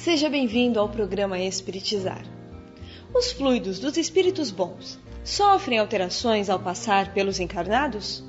[0.00, 2.22] Seja bem-vindo ao programa Espiritizar.
[3.14, 8.24] Os fluidos dos espíritos bons sofrem alterações ao passar pelos encarnados?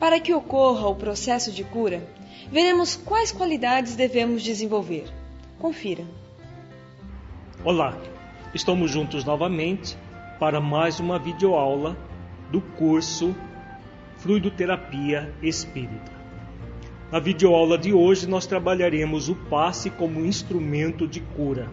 [0.00, 2.04] Para que ocorra o processo de cura,
[2.50, 5.04] veremos quais qualidades devemos desenvolver.
[5.60, 6.04] Confira.
[7.64, 7.96] Olá,
[8.52, 9.96] estamos juntos novamente
[10.40, 11.96] para mais uma videoaula
[12.50, 13.32] do curso
[14.16, 16.19] Fluidoterapia Espírita.
[17.10, 21.68] Na videoaula de hoje nós trabalharemos o passe como instrumento de cura.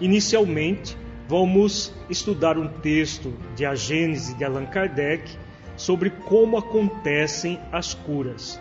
[0.00, 0.96] Inicialmente,
[1.28, 5.36] vamos estudar um texto de A Gênese de Allan Kardec
[5.76, 8.58] sobre como acontecem as curas.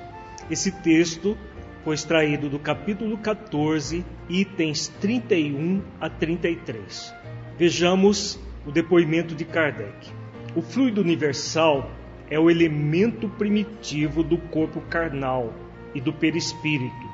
[0.51, 1.37] Esse texto
[1.85, 7.15] foi extraído do capítulo 14, itens 31 a 33.
[7.57, 10.11] Vejamos o depoimento de Kardec.
[10.53, 11.89] O fluido universal
[12.29, 15.53] é o elemento primitivo do corpo carnal
[15.93, 17.07] e do perispírito,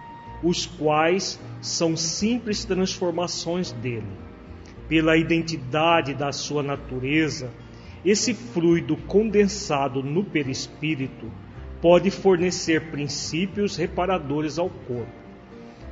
[0.43, 4.07] os quais são simples transformações dele.
[4.87, 7.51] Pela identidade da sua natureza,
[8.03, 11.31] esse fluido condensado no perispírito
[11.81, 15.25] pode fornecer princípios reparadores ao corpo.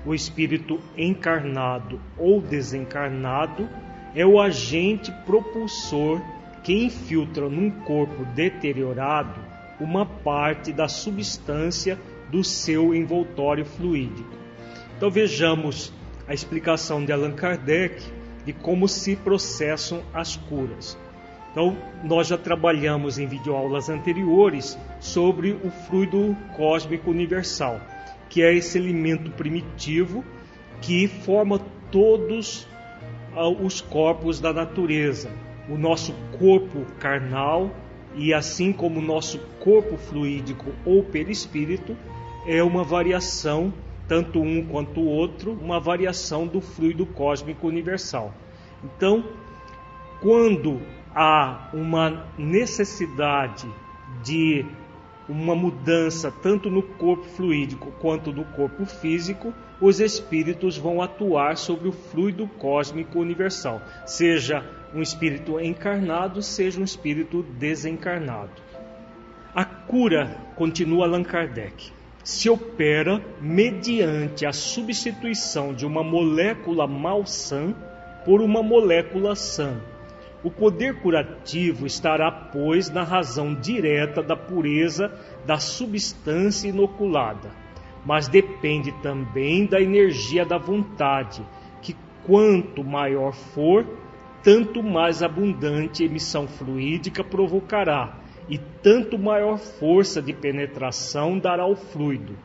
[0.05, 3.67] O espírito encarnado ou desencarnado
[4.13, 6.21] é o agente propulsor
[6.63, 9.39] que infiltra num corpo deteriorado
[9.79, 11.97] uma parte da substância
[12.33, 14.33] do seu envoltório fluídico.
[14.97, 15.93] Então vejamos
[16.27, 18.01] a explicação de Allan Kardec
[18.43, 20.97] de como se processam as curas.
[21.51, 27.79] Então, nós já trabalhamos em videoaulas anteriores sobre o fluido cósmico universal,
[28.27, 30.25] que é esse elemento primitivo
[30.81, 32.67] que forma todos
[33.35, 35.29] ah, os corpos da natureza.
[35.69, 37.69] O nosso corpo carnal
[38.15, 41.95] e assim como o nosso corpo fluídico ou perispírito
[42.45, 43.73] é uma variação,
[44.07, 48.33] tanto um quanto o outro, uma variação do fluido cósmico universal.
[48.83, 49.23] Então,
[50.21, 50.81] quando
[51.15, 53.67] há uma necessidade
[54.23, 54.65] de
[55.27, 61.87] uma mudança tanto no corpo fluídico quanto no corpo físico, os espíritos vão atuar sobre
[61.87, 68.61] o fluido cósmico universal, seja um espírito encarnado, seja um espírito desencarnado.
[69.55, 71.91] A cura, continua Allan Kardec,
[72.23, 77.75] se opera mediante a substituição de uma molécula malsã
[78.23, 79.81] por uma molécula sã.
[80.41, 85.11] O poder curativo estará, pois, na razão direta da pureza
[85.45, 87.51] da substância inoculada,
[88.05, 91.41] mas depende também da energia da vontade,
[91.81, 91.95] que
[92.25, 93.85] quanto maior for,
[94.41, 102.37] tanto mais abundante emissão fluídica provocará e tanto maior força de penetração dará o fluido.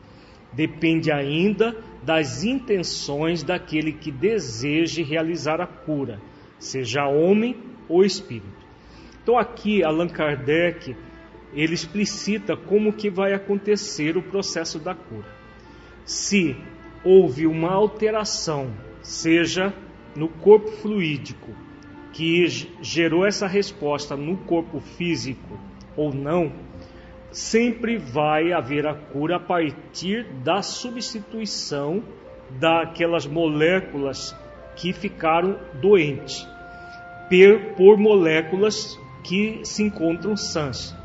[0.51, 6.19] Depende ainda das intenções daquele que deseje realizar a cura,
[6.57, 7.55] seja homem
[7.87, 8.47] ou espírito.
[9.21, 10.95] Então aqui Allan Kardec
[11.53, 15.27] ele explicita como que vai acontecer o processo da cura.
[16.05, 16.55] Se
[17.03, 18.71] houve uma alteração,
[19.01, 19.73] seja
[20.15, 21.55] no corpo fluídico,
[22.11, 22.45] que
[22.81, 25.59] gerou essa resposta no corpo físico,
[25.99, 26.49] ou não,
[27.29, 32.01] sempre vai haver a cura a partir da substituição
[32.57, 34.33] daquelas moléculas
[34.77, 36.47] que ficaram doentes
[37.75, 40.95] por moléculas que se encontram sãs.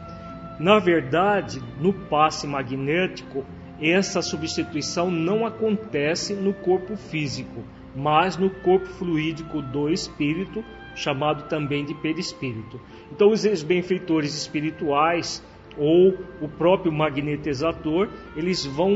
[0.59, 3.45] Na verdade, no passe magnético,
[3.83, 11.85] essa substituição não acontece no corpo físico, mas no corpo fluídico do espírito, chamado também
[11.85, 12.81] de perispírito.
[13.11, 15.43] Então, os benfeitores espirituais
[15.77, 18.95] ou o próprio magnetizador, eles vão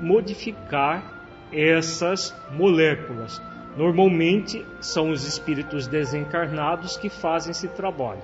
[0.00, 3.40] modificar essas moléculas.
[3.76, 8.22] Normalmente são os espíritos desencarnados que fazem esse trabalho.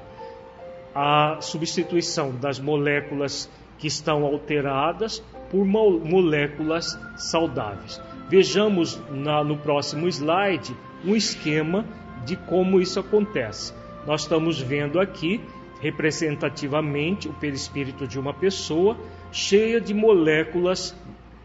[0.94, 8.00] A substituição das moléculas que estão alteradas por moléculas saudáveis.
[8.28, 10.74] Vejamos na, no próximo slide
[11.04, 11.84] um esquema
[12.26, 13.72] de como isso acontece.
[14.06, 15.40] Nós estamos vendo aqui
[15.80, 18.96] representativamente o perispírito de uma pessoa
[19.30, 20.94] cheia de moléculas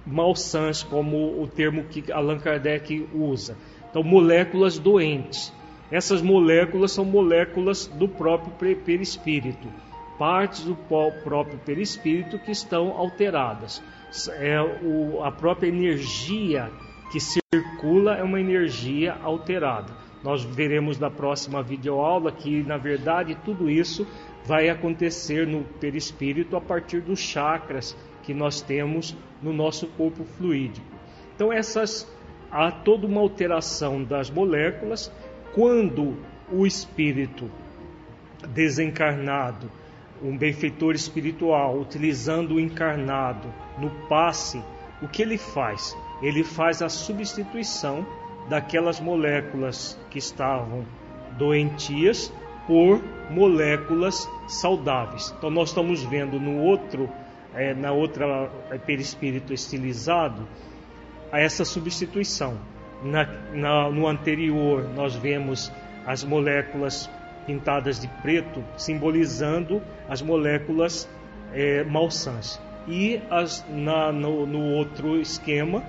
[0.06, 3.56] malsãs, como o termo que Allan Kardec usa.
[3.90, 5.54] Então, moléculas doentes.
[5.92, 9.68] Essas moléculas são moléculas do próprio perispírito,
[10.18, 13.84] partes do próprio perispírito que estão alteradas.
[14.40, 14.58] É
[15.24, 16.72] a própria energia
[17.12, 20.01] que circula é uma energia alterada.
[20.24, 24.06] Nós veremos na próxima videoaula que, na verdade, tudo isso
[24.46, 30.86] vai acontecer no perispírito a partir dos chakras que nós temos no nosso corpo fluídico.
[31.36, 32.08] Então, essas
[32.52, 35.12] há toda uma alteração das moléculas
[35.54, 36.18] quando
[36.52, 37.50] o espírito
[38.50, 39.72] desencarnado,
[40.22, 44.62] um benfeitor espiritual, utilizando o encarnado no passe,
[45.02, 45.98] o que ele faz?
[46.22, 48.06] Ele faz a substituição
[48.50, 50.86] daquelas moléculas que estavam
[51.38, 52.34] doentias
[52.68, 55.34] por moléculas saudáveis.
[55.38, 57.10] Então nós estamos vendo no outro,
[57.54, 60.48] é, na outra é, perispírito estilizado,
[61.32, 62.58] essa substituição.
[63.04, 65.72] Na, na, no anterior nós vemos
[66.06, 67.10] as moléculas
[67.46, 71.10] pintadas de preto, simbolizando as moléculas
[71.54, 72.62] é, malsãs.
[72.88, 75.84] E as, na, no, no outro esquema,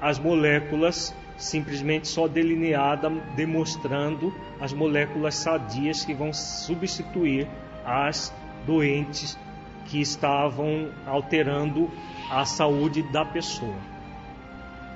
[0.00, 7.48] as moléculas simplesmente só delineada, demonstrando as moléculas sadias que vão substituir
[7.84, 8.32] as
[8.66, 9.38] doentes
[9.86, 11.90] que estavam alterando
[12.30, 13.74] a saúde da pessoa.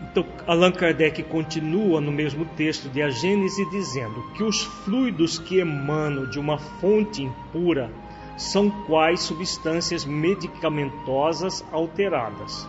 [0.02, 5.58] Então, Allan Kardec continua no mesmo texto de A Gênese dizendo que os fluidos que
[5.58, 7.90] emanam de uma fonte impura
[8.36, 12.68] são quais substâncias medicamentosas alteradas.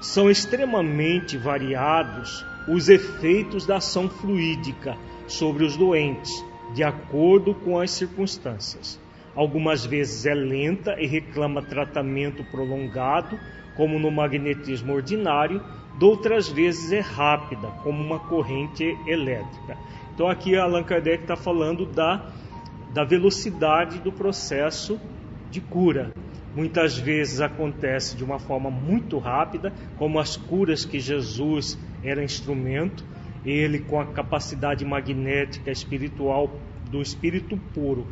[0.00, 4.96] São extremamente variados os efeitos da ação fluídica
[5.26, 9.00] sobre os doentes, de acordo com as circunstâncias.
[9.34, 13.38] Algumas vezes é lenta e reclama tratamento prolongado,
[13.76, 15.62] como no magnetismo ordinário,
[16.00, 19.76] outras vezes é rápida, como uma corrente elétrica.
[20.14, 22.30] Então aqui Allan Kardec está falando da,
[22.94, 24.98] da velocidade do processo
[25.50, 26.12] de cura.
[26.54, 33.04] Muitas vezes acontece de uma forma muito rápida, como as curas que Jesus era instrumento,
[33.44, 36.60] ele com a capacidade magnética espiritual
[36.90, 38.06] do espírito puro,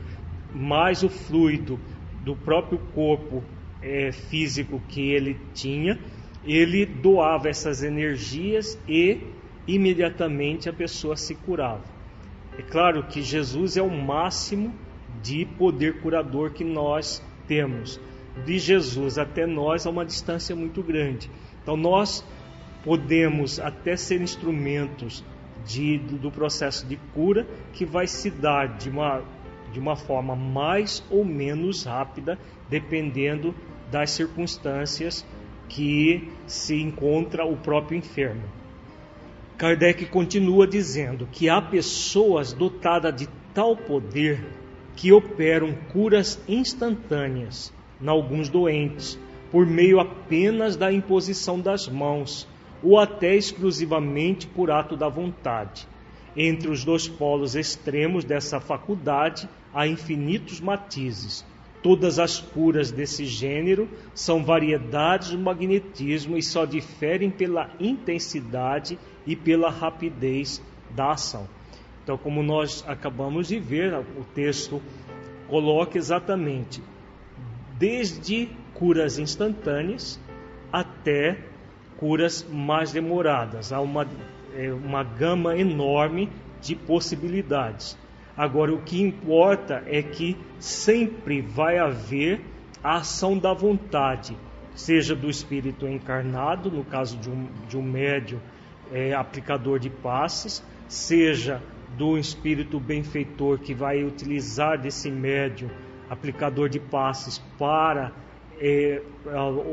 [0.55, 1.79] mais o fluido
[2.23, 3.43] do próprio corpo
[3.82, 5.99] é, físico que ele tinha,
[6.44, 9.20] ele doava essas energias e
[9.67, 11.82] imediatamente a pessoa se curava.
[12.58, 14.73] É claro que Jesus é o máximo
[15.23, 18.00] de poder curador que nós temos
[18.43, 21.31] de Jesus até nós há uma distância muito grande.
[21.62, 22.25] Então nós
[22.85, 25.25] podemos até ser instrumentos
[25.67, 29.23] de, do processo de cura que vai se dar de uma,
[29.73, 32.39] de uma forma mais ou menos rápida,
[32.69, 33.55] dependendo
[33.91, 35.25] das circunstâncias
[35.69, 38.43] que se encontra o próprio enfermo.
[39.57, 44.45] Kardec continua dizendo que há pessoas dotadas de tal poder
[44.97, 49.19] que operam curas instantâneas em alguns doentes,
[49.51, 52.49] por meio apenas da imposição das mãos,
[52.85, 55.89] ou até exclusivamente por ato da vontade.
[56.37, 61.45] Entre os dois polos extremos dessa faculdade há infinitos matizes.
[61.83, 69.35] Todas as curas desse gênero são variedades do magnetismo e só diferem pela intensidade e
[69.35, 71.49] pela rapidez da ação.
[72.03, 74.81] Então, como nós acabamos de ver, o texto
[75.49, 76.83] coloca exatamente
[77.79, 80.21] desde curas instantâneas
[80.73, 81.39] até
[82.05, 83.73] curas mais demoradas.
[83.73, 84.06] Há uma,
[84.55, 86.29] é, uma gama enorme
[86.61, 87.96] de possibilidades.
[88.37, 92.43] Agora, o que importa é que sempre vai haver
[92.82, 94.37] a ação da vontade,
[94.75, 98.39] seja do espírito encarnado, no caso de um, de um médio
[98.93, 101.63] é, aplicador de passes, seja
[101.96, 105.70] do espírito benfeitor que vai utilizar desse médio
[106.11, 108.13] aplicador de passes para
[108.61, 109.01] é,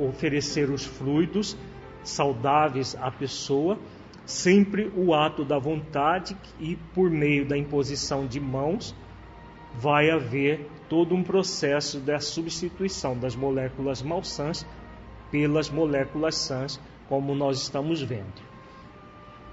[0.07, 1.57] oferecer os fluidos
[2.03, 3.77] saudáveis à pessoa,
[4.25, 8.95] sempre o ato da vontade e por meio da imposição de mãos
[9.73, 14.65] vai haver todo um processo da substituição das moléculas malsãs
[15.31, 18.51] pelas moléculas sãs, como nós estamos vendo.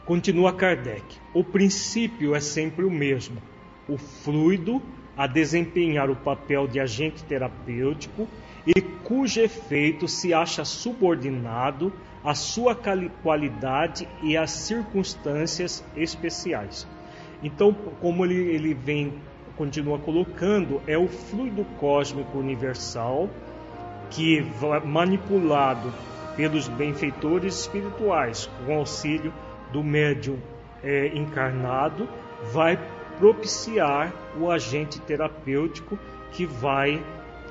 [0.04, 3.40] Continua Kardec: o princípio é sempre o mesmo.
[3.88, 4.82] O fluido
[5.16, 8.28] a desempenhar o papel de agente terapêutico
[8.66, 11.92] e cujo efeito se acha subordinado
[12.24, 12.76] à sua
[13.22, 16.86] qualidade e às circunstâncias especiais.
[17.42, 19.14] Então, como ele, ele vem,
[19.56, 23.28] continua colocando, é o fluido cósmico universal
[24.10, 24.44] que,
[24.84, 25.92] manipulado
[26.36, 29.32] pelos benfeitores espirituais, com auxílio
[29.72, 30.38] do médium
[30.82, 32.08] é, encarnado,
[32.52, 32.78] vai
[33.18, 35.98] propiciar o agente terapêutico
[36.32, 37.02] que vai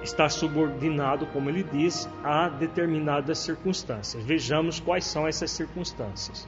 [0.04, 4.24] estar subordinado, como ele diz, a determinadas circunstâncias.
[4.24, 6.48] Vejamos quais são essas circunstâncias.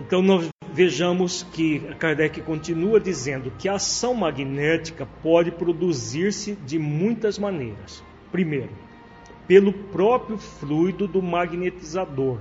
[0.00, 7.38] Então, nós vejamos que Kardec continua dizendo que a ação magnética pode produzir-se de muitas
[7.38, 8.02] maneiras.
[8.30, 8.70] Primeiro,
[9.46, 12.38] pelo próprio fluido do magnetizador.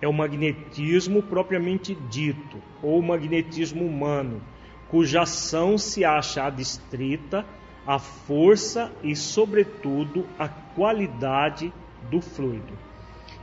[0.00, 4.42] é o magnetismo propriamente dito, ou magnetismo humano,
[4.90, 7.44] cuja ação se acha adstrita
[7.86, 11.72] à força e, sobretudo, à qualidade
[12.10, 12.72] do fluido.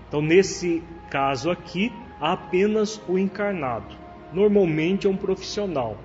[0.08, 3.96] Então, nesse caso aqui, há apenas o encarnado.
[4.34, 5.98] Normalmente é um profissional,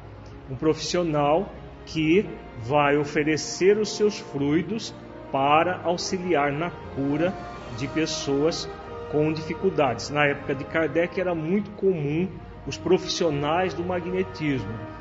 [0.51, 1.53] um profissional
[1.85, 2.27] que
[2.63, 4.95] vai oferecer os seus fluidos
[5.31, 7.35] para auxiliar na cura
[7.79, 8.69] de pessoas
[9.11, 10.11] com dificuldades.
[10.11, 12.29] Na época de Kardec era muito comum
[12.67, 14.96] os profissionais do magnetismo.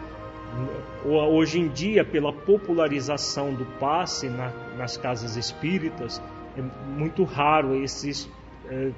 [1.04, 6.22] Hoje em dia, pela popularização do passe na, nas casas espíritas,
[6.58, 6.62] é
[6.98, 8.30] muito raro esses
[8.70, 8.92] é,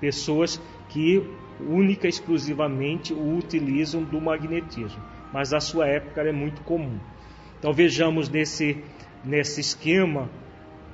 [0.00, 1.22] pessoas que
[1.60, 5.02] única e exclusivamente o utilizam do magnetismo.
[5.32, 6.98] Mas na sua época era muito comum.
[7.58, 8.82] Então vejamos nesse,
[9.24, 10.30] nesse esquema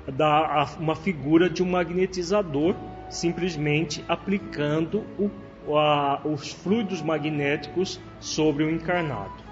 [0.07, 2.75] da, uma figura de um magnetizador
[3.11, 9.44] simplesmente aplicando o, a, os fluidos magnéticos sobre o encarnado.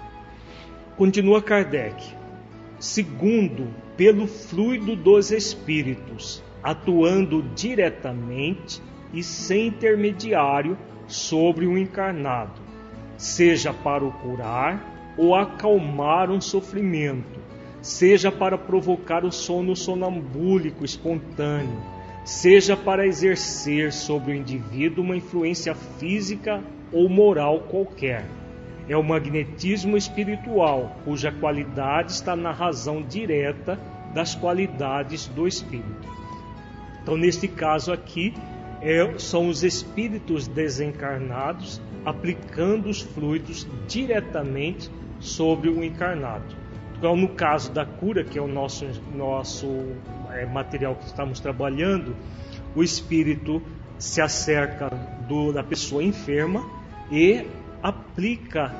[0.97, 2.15] Continua Kardec.
[2.77, 8.79] Segundo, pelo fluido dos espíritos, atuando diretamente
[9.11, 12.61] e sem intermediário sobre o encarnado,
[13.17, 17.39] seja para o curar ou acalmar um sofrimento,
[17.81, 21.81] seja para provocar o sono sonambúlico espontâneo,
[22.23, 28.42] seja para exercer sobre o indivíduo uma influência física ou moral qualquer.
[28.87, 33.79] É o magnetismo espiritual, cuja qualidade está na razão direta
[34.13, 36.07] das qualidades do espírito.
[37.01, 38.33] Então, neste caso aqui,
[38.81, 46.55] é, são os espíritos desencarnados aplicando os fluidos diretamente sobre o encarnado.
[46.97, 49.67] Então, no caso da cura, que é o nosso, nosso
[50.31, 52.15] é, material que estamos trabalhando,
[52.75, 53.61] o espírito
[53.97, 54.89] se acerca
[55.27, 56.65] do, da pessoa enferma
[57.11, 57.45] e
[57.83, 58.73] aplica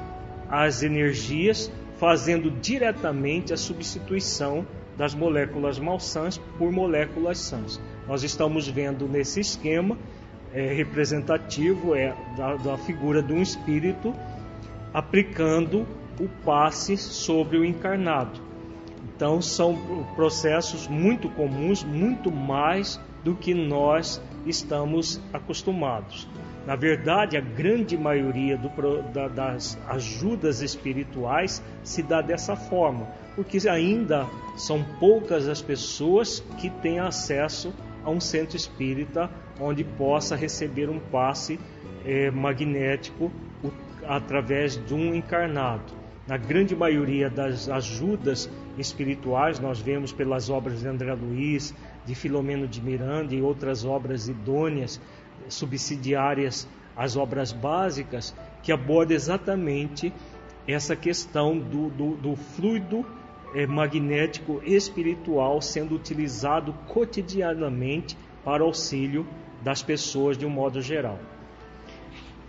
[0.49, 4.65] as energias, fazendo diretamente a substituição
[4.97, 7.81] das moléculas malsãs por moléculas sãs.
[8.07, 9.97] Nós estamos vendo nesse esquema
[10.53, 14.13] é, representativo é, da, da figura de um espírito
[14.93, 15.85] aplicando
[16.19, 18.39] o passe sobre o encarnado.
[19.15, 26.27] Então são processos muito comuns, muito mais do que nós estamos acostumados.
[26.65, 28.69] Na verdade, a grande maioria do,
[29.11, 36.69] da, das ajudas espirituais se dá dessa forma, porque ainda são poucas as pessoas que
[36.69, 39.29] têm acesso a um centro espírita
[39.59, 41.59] onde possa receber um passe
[42.05, 43.31] é, magnético
[44.07, 46.03] através de um encarnado.
[46.25, 52.65] Na grande maioria das ajudas espirituais, nós vemos pelas obras de André Luiz, de Filomeno
[52.65, 55.01] de Miranda e outras obras idôneas,
[55.49, 60.13] subsidiárias às obras básicas, que aborda exatamente
[60.67, 63.05] essa questão do, do, do fluido
[63.53, 69.25] é, magnético espiritual sendo utilizado cotidianamente para auxílio
[69.61, 71.19] das pessoas de um modo geral.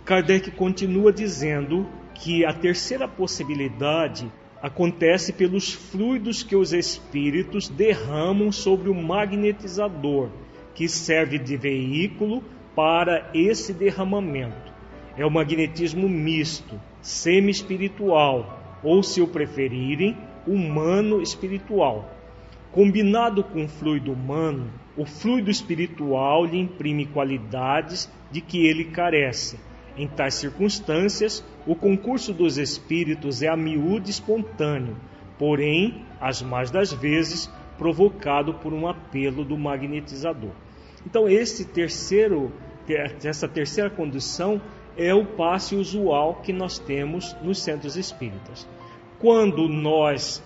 [0.03, 8.89] Kardec continua dizendo que a terceira possibilidade acontece pelos fluidos que os espíritos derramam sobre
[8.89, 10.29] o magnetizador,
[10.73, 12.43] que serve de veículo
[12.75, 14.73] para esse derramamento.
[15.17, 22.11] É o magnetismo misto, semi-espiritual, ou, se o preferirem, humano-espiritual.
[22.71, 29.57] Combinado com o fluido humano, o fluido espiritual lhe imprime qualidades de que ele carece
[29.97, 34.97] em tais circunstâncias, o concurso dos espíritos é a miúde espontâneo,
[35.39, 40.51] porém, as mais das vezes, provocado por um apelo do magnetizador.
[41.05, 42.51] Então, esse terceiro,
[43.23, 44.61] essa terceira condição
[44.97, 48.67] é o passe usual que nós temos nos centros espíritas.
[49.19, 50.43] Quando nós,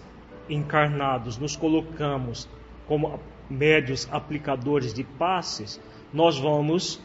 [0.49, 2.47] encarnados, nos colocamos
[2.87, 5.79] como médios aplicadores de passes,
[6.13, 7.01] nós vamos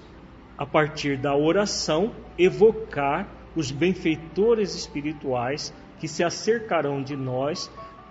[0.57, 7.71] a partir da oração, evocar os benfeitores espirituais que se acercarão de nós,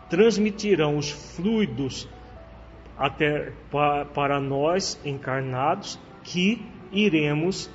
[0.10, 2.08] transmitirão os fluidos
[2.98, 3.52] até
[4.14, 7.70] para nós encarnados, que iremos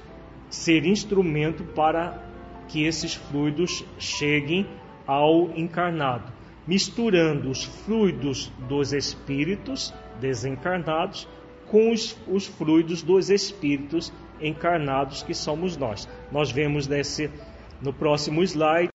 [0.49, 2.23] ser instrumento para
[2.69, 4.67] que esses fluidos cheguem
[5.07, 6.33] ao encarnado,
[6.67, 11.29] misturando os fluidos dos espíritos desencarnados
[11.67, 16.09] com os, os fluidos dos espíritos encarnados que somos nós.
[16.31, 17.31] Nós vemos nesse
[17.81, 18.91] no próximo slide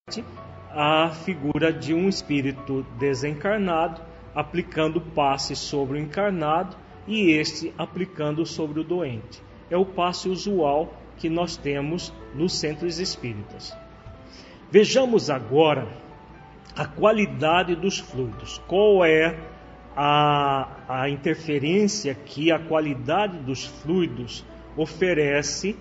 [0.70, 4.00] a figura de um espírito desencarnado
[4.34, 6.76] aplicando passe sobre o encarnado
[7.06, 9.42] e este aplicando sobre o doente.
[9.70, 13.76] É o passe usual que nós temos nos centros espíritas.
[14.70, 15.86] Vejamos agora
[16.76, 18.60] a qualidade dos fluidos.
[18.66, 19.38] Qual é
[19.96, 24.44] a, a interferência que a qualidade dos fluidos
[24.76, 25.76] oferece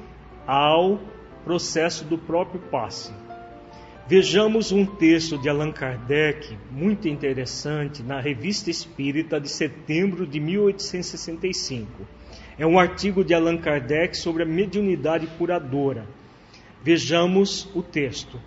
[0.45, 0.99] ao
[1.43, 3.22] processo do próprio passe?
[4.05, 12.05] Vejamos um texto de Allan Kardec muito interessante na Revista Espírita de setembro de 1865.
[12.59, 16.05] É um artigo de Allan Kardec sobre a mediunidade curadora.
[16.83, 18.37] Vejamos o texto.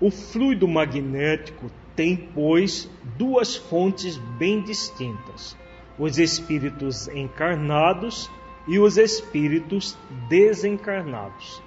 [0.00, 5.56] O fluido magnético tem, pois, duas fontes bem distintas:
[5.96, 8.28] os espíritos encarnados
[8.66, 9.96] e os espíritos
[10.28, 11.62] desencarnados.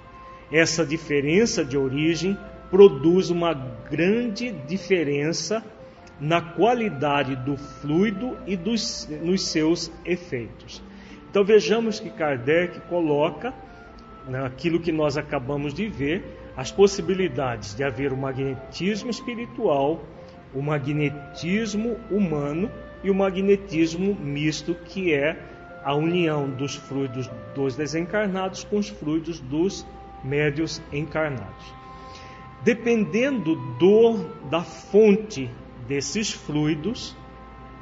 [0.52, 2.36] Essa diferença de origem
[2.70, 5.64] produz uma grande diferença
[6.20, 10.82] na qualidade do fluido e dos, nos seus efeitos.
[11.30, 13.54] Então vejamos que Kardec coloca
[14.28, 16.24] naquilo que nós acabamos de ver
[16.56, 20.02] as possibilidades de haver o magnetismo espiritual,
[20.52, 22.70] o magnetismo humano
[23.02, 25.38] e o magnetismo misto, que é
[25.84, 29.86] a união dos fluidos dos desencarnados com os fluidos dos
[30.24, 31.77] médios encarnados.
[32.62, 35.48] Dependendo do, da fonte
[35.86, 37.16] desses fluidos,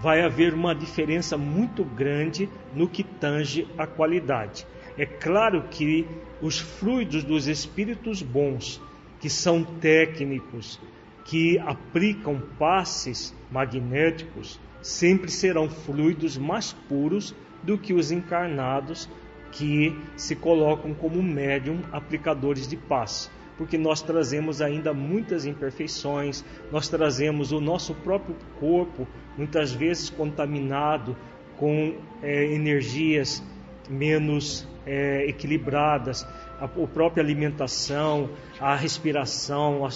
[0.00, 4.66] vai haver uma diferença muito grande no que tange a qualidade.
[4.98, 6.06] É claro que
[6.42, 8.80] os fluidos dos espíritos bons,
[9.18, 10.78] que são técnicos,
[11.24, 19.08] que aplicam passes magnéticos, sempre serão fluidos mais puros do que os encarnados
[19.52, 26.88] que se colocam como médium aplicadores de passe porque nós trazemos ainda muitas imperfeições, nós
[26.88, 31.16] trazemos o nosso próprio corpo, muitas vezes contaminado
[31.56, 33.42] com é, energias
[33.88, 36.26] menos é, equilibradas,
[36.60, 38.30] a, a, própria alimentação,
[38.60, 39.88] a respiração, a,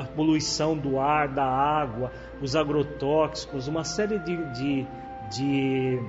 [0.00, 4.86] a, poluição do ar, da água, os agrotóxicos, uma série de, de,
[5.30, 6.00] de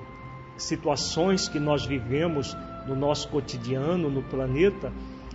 [0.57, 2.55] situações que nós vivemos
[2.87, 4.91] no nosso cotidiano, no planeta,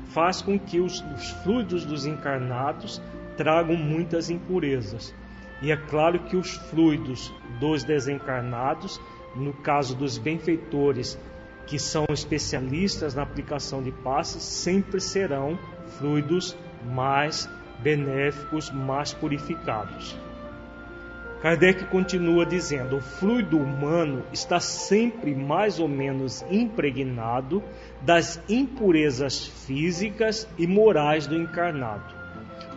[0.09, 3.01] faz com que os, os fluidos dos encarnados
[3.37, 5.15] tragam muitas impurezas.
[5.63, 9.01] E é claro que os fluidos dos desencarnados,
[9.35, 11.19] no caso dos benfeitores,
[11.67, 15.59] que são especialistas na aplicação de passes, sempre serão
[15.99, 17.49] fluidos mais
[17.83, 20.17] benéficos, mais purificados.
[21.41, 27.63] Kardec continua dizendo: o fluido humano está sempre mais ou menos impregnado
[28.01, 32.15] das impurezas físicas e morais do encarnado.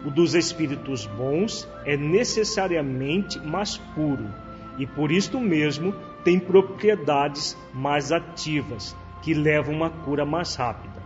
[0.06, 4.30] O dos espíritos bons é necessariamente mais puro
[4.78, 5.93] e por isto mesmo
[6.24, 11.02] tem propriedades mais ativas que levam uma cura mais rápida.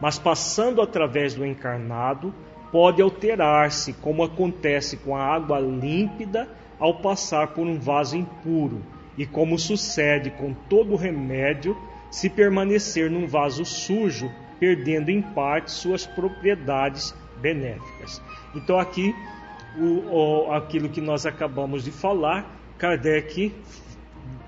[0.00, 2.32] Mas passando através do encarnado,
[2.70, 8.82] pode alterar-se, como acontece com a água límpida ao passar por um vaso impuro,
[9.16, 11.76] e como sucede com todo remédio,
[12.10, 18.22] se permanecer num vaso sujo, perdendo em parte suas propriedades benéficas.
[18.54, 19.14] Então, aqui,
[19.78, 22.46] o, o, aquilo que nós acabamos de falar,
[22.78, 23.54] Kardec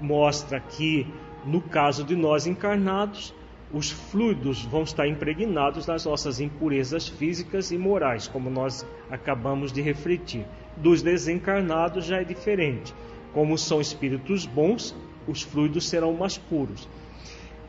[0.01, 1.07] mostra que,
[1.45, 3.35] no caso de nós encarnados,
[3.73, 9.83] os fluidos vão estar impregnados nas nossas impurezas físicas e morais, como nós acabamos de
[9.83, 10.47] refletir.
[10.81, 12.95] Dos desencarnados já é diferente.
[13.33, 14.95] Como são espíritos bons,
[15.27, 16.89] os fluidos serão mais puros.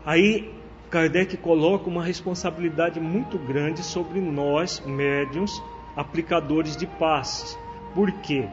[0.06, 0.54] Aí
[0.89, 5.62] Kardec coloca uma responsabilidade muito grande sobre nós, médiums,
[5.95, 7.58] aplicadores de passes.
[7.93, 8.48] Porque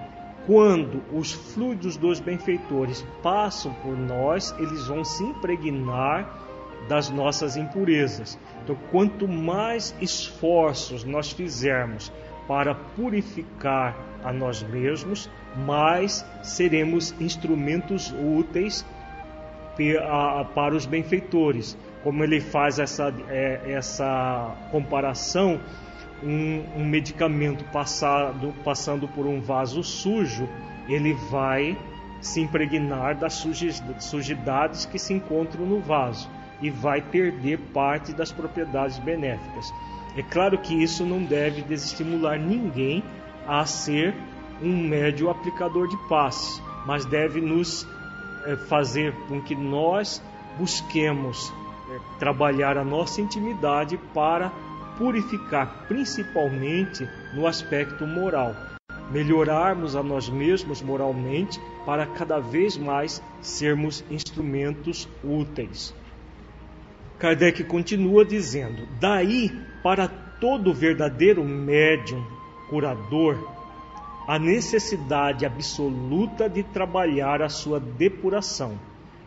[0.46, 6.44] quando os fluidos dos benfeitores passam por nós, eles vão se impregnar
[6.88, 8.38] das nossas impurezas.
[8.62, 12.12] Então, quanto mais esforços nós fizermos
[12.46, 18.84] para purificar a nós mesmos, mais seremos instrumentos úteis
[20.54, 21.76] para os benfeitores.
[22.02, 25.60] Como ele faz essa, é, essa comparação,
[26.22, 30.48] um, um medicamento passado, passando por um vaso sujo,
[30.88, 31.76] ele vai
[32.20, 33.34] se impregnar das
[34.00, 36.28] sujidades que se encontram no vaso
[36.60, 39.72] e vai perder parte das propriedades benéficas.
[40.16, 43.04] É claro que isso não deve desestimular ninguém
[43.46, 44.14] a ser
[44.62, 47.86] um médio aplicador de paz, mas deve nos
[48.46, 50.22] é, fazer com que nós
[50.58, 51.52] busquemos
[51.90, 54.50] é, trabalhar a nossa intimidade para
[54.96, 58.56] purificar, principalmente no aspecto moral,
[59.10, 65.94] melhorarmos a nós mesmos moralmente para cada vez mais sermos instrumentos úteis.
[67.18, 69.52] Kardec continua dizendo: daí
[69.86, 72.20] para todo verdadeiro médium
[72.68, 73.38] curador,
[74.26, 78.80] a necessidade absoluta de trabalhar a sua depuração,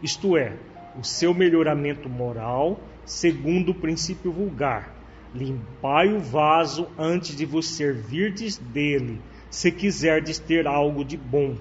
[0.04, 0.58] isto é,
[1.00, 4.94] o seu melhoramento moral, segundo o princípio vulgar.
[5.34, 11.56] Limpai o vaso antes de vos servirdes dele, se quiserdes ter algo de bom.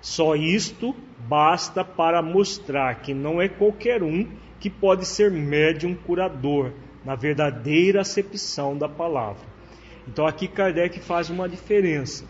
[0.00, 0.96] Só isto
[1.28, 4.26] basta para mostrar que não é qualquer um
[4.58, 6.72] que pode ser médium curador,
[7.04, 9.42] na verdadeira acepção da palavra.
[10.06, 12.24] Então aqui Kardec faz uma diferença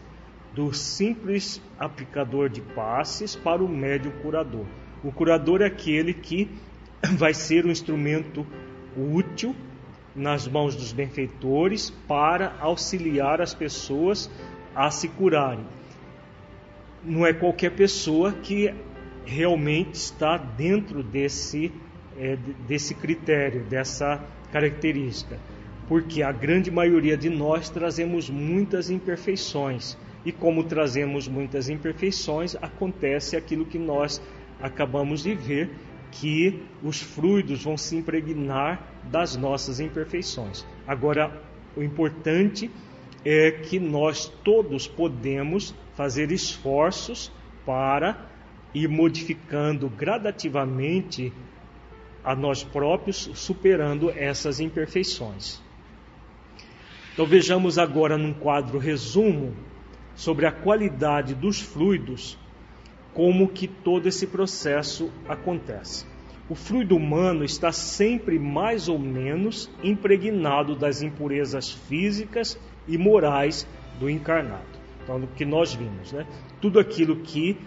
[0.54, 4.66] do simples aplicador de passes para o médium curador.
[5.02, 6.50] O curador é aquele que
[7.16, 8.46] vai ser um instrumento
[8.96, 9.54] útil
[10.14, 14.30] nas mãos dos benfeitores para auxiliar as pessoas
[14.74, 15.64] a se curarem.
[17.02, 18.72] Não é qualquer pessoa que
[19.24, 21.72] realmente está dentro desse,
[22.18, 25.38] é, desse critério, dessa característica,
[25.88, 33.36] porque a grande maioria de nós trazemos muitas imperfeições e como trazemos muitas imperfeições, acontece
[33.36, 34.22] aquilo que nós
[34.60, 35.70] acabamos de ver,
[36.12, 40.64] que os fluidos vão se impregnar das nossas imperfeições.
[40.86, 41.42] Agora,
[41.76, 42.70] o importante
[43.24, 47.32] é que nós todos podemos fazer esforços
[47.64, 48.26] para
[48.74, 51.32] ir modificando gradativamente
[52.24, 55.60] a nós próprios, superando essas imperfeições.
[57.12, 59.54] Então vejamos agora num quadro resumo
[60.14, 62.38] sobre a qualidade dos fluidos,
[63.12, 66.06] como que todo esse processo acontece.
[66.48, 72.58] O fluido humano está sempre mais ou menos impregnado das impurezas físicas
[72.88, 73.66] e morais
[73.98, 74.72] do encarnado.
[75.02, 76.26] Então, o que nós vimos, né?
[76.60, 77.58] Tudo aquilo que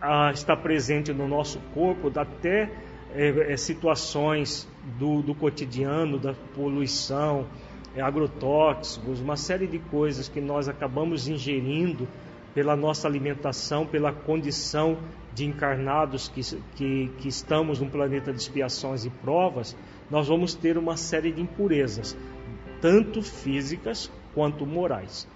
[0.00, 2.70] ah, está presente no nosso corpo, até
[3.14, 7.46] é, é, situações do, do cotidiano, da poluição,
[7.94, 12.08] é, agrotóxicos, uma série de coisas que nós acabamos ingerindo
[12.52, 14.98] pela nossa alimentação, pela condição
[15.32, 16.40] de encarnados que,
[16.76, 19.76] que, que estamos num planeta de expiações e provas,
[20.10, 22.16] nós vamos ter uma série de impurezas,
[22.80, 25.26] tanto físicas quanto morais.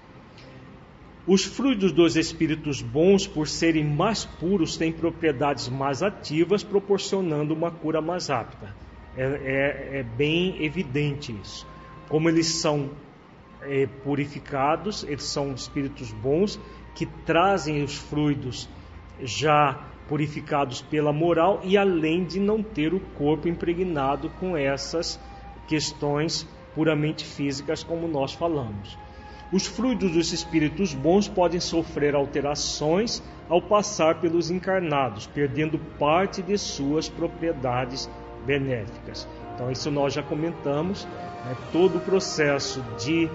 [1.29, 7.71] Os frutos dos espíritos bons, por serem mais puros, têm propriedades mais ativas, proporcionando uma
[7.71, 8.75] cura mais rápida.
[9.17, 11.67] É, é, é bem evidente isso
[12.09, 12.91] como eles são
[13.63, 16.59] é, purificados, eles são espíritos bons
[16.95, 18.69] que trazem os fluidos
[19.21, 25.21] já purificados pela moral e além de não ter o corpo impregnado com essas
[25.67, 28.97] questões puramente físicas como nós falamos.
[29.51, 36.59] Os fluidos dos espíritos bons podem sofrer alterações ao passar pelos encarnados, perdendo parte de
[36.59, 38.11] suas propriedades
[38.45, 39.27] benéficas.
[39.55, 41.07] Então, isso nós já comentamos
[41.47, 43.31] né, todo o processo de,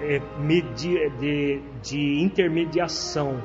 [0.00, 3.42] é, medi, de, de intermediação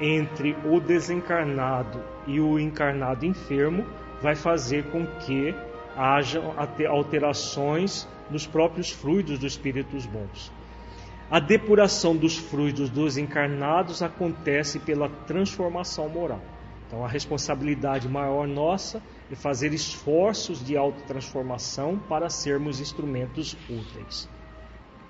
[0.00, 3.84] entre o desencarnado e o encarnado enfermo
[4.22, 5.54] vai fazer com que
[5.94, 6.54] hajam
[6.88, 10.50] alterações nos próprios fluidos dos espíritos bons.
[11.30, 16.40] A depuração dos fluidos dos encarnados acontece pela transformação moral.
[16.88, 24.28] Então, a responsabilidade maior nossa é fazer esforços de autotransformação para sermos instrumentos úteis.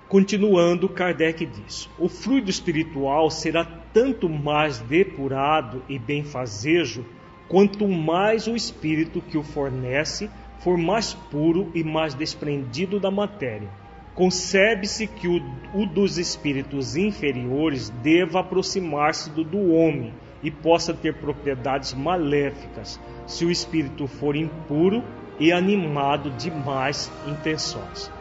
[0.07, 7.03] Continuando, Kardec diz: o fluido espiritual será tanto mais depurado e benfazejo,
[7.47, 10.29] quanto mais o espírito que o fornece
[10.59, 13.80] for mais puro e mais desprendido da matéria.
[14.21, 15.41] Concebe-se que o,
[15.73, 23.43] o dos espíritos inferiores deva aproximar-se do do homem e possa ter propriedades maléficas se
[23.45, 25.03] o espírito for impuro
[25.39, 28.11] e animado de más intenções.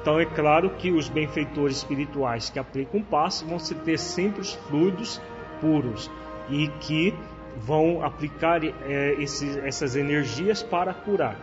[0.00, 4.54] Então é claro que os benfeitores espirituais que aplicam passe vão se ter sempre os
[4.54, 5.20] fluidos
[5.60, 6.10] puros
[6.48, 7.12] e que
[7.58, 11.38] vão aplicar é, esses, essas energias para curar.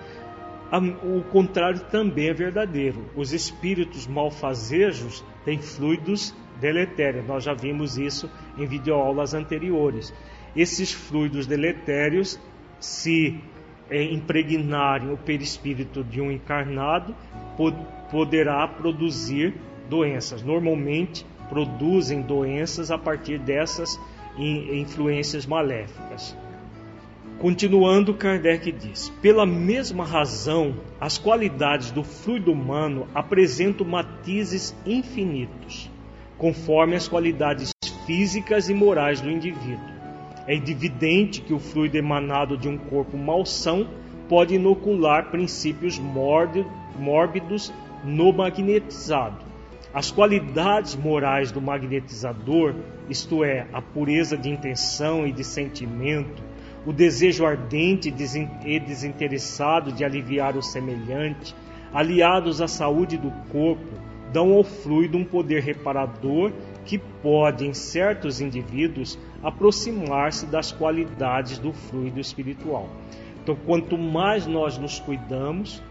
[0.71, 3.05] O contrário também é verdadeiro.
[3.15, 7.25] Os espíritos malfazejos têm fluidos deletérios.
[7.25, 10.13] Nós já vimos isso em videoaulas anteriores.
[10.55, 12.39] Esses fluidos deletérios,
[12.79, 13.39] se
[13.89, 17.15] é, impregnarem o perispírito de um encarnado,
[17.55, 17.77] pod
[18.11, 19.53] poderá produzir
[19.89, 20.41] doenças.
[20.43, 23.99] Normalmente produzem doenças a partir dessas
[24.37, 26.37] influências maléficas.
[27.39, 35.87] Continuando, Kardec diz: pela mesma razão, as qualidades do fluido humano apresentam matizes infinitos,
[36.35, 37.69] conforme as qualidades
[38.07, 39.85] físicas e morais do indivíduo.
[40.47, 43.87] É evidente que o fluido emanado de um corpo malsão
[44.27, 47.71] pode inocular princípios mórbidos
[48.03, 49.45] no magnetizado.
[49.93, 52.73] As qualidades morais do magnetizador,
[53.07, 56.41] isto é, a pureza de intenção e de sentimento,
[56.87, 61.53] o desejo ardente e desinteressado de aliviar o semelhante,
[61.93, 63.83] aliados à saúde do corpo,
[64.31, 66.53] dão ao fluido um poder reparador
[66.85, 72.87] que pode, em certos indivíduos, aproximar-se das qualidades do fluido espiritual.
[73.43, 75.83] Então, quanto mais nós nos cuidamos,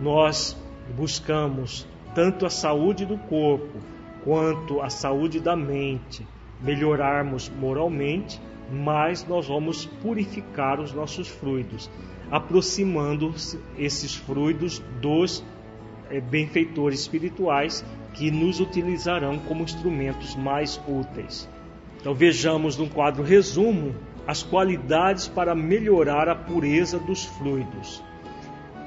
[0.00, 0.56] nós
[0.96, 3.80] buscamos tanto a saúde do corpo
[4.24, 6.26] quanto a saúde da mente,
[6.62, 11.90] melhorarmos moralmente, mais nós vamos purificar os nossos fluidos,
[12.30, 13.34] aproximando
[13.76, 15.44] esses fluidos dos
[16.10, 21.48] é, benfeitores espirituais que nos utilizarão como instrumentos mais úteis.
[22.00, 23.94] Então vejamos num quadro resumo
[24.26, 28.02] as qualidades para melhorar a pureza dos fluidos.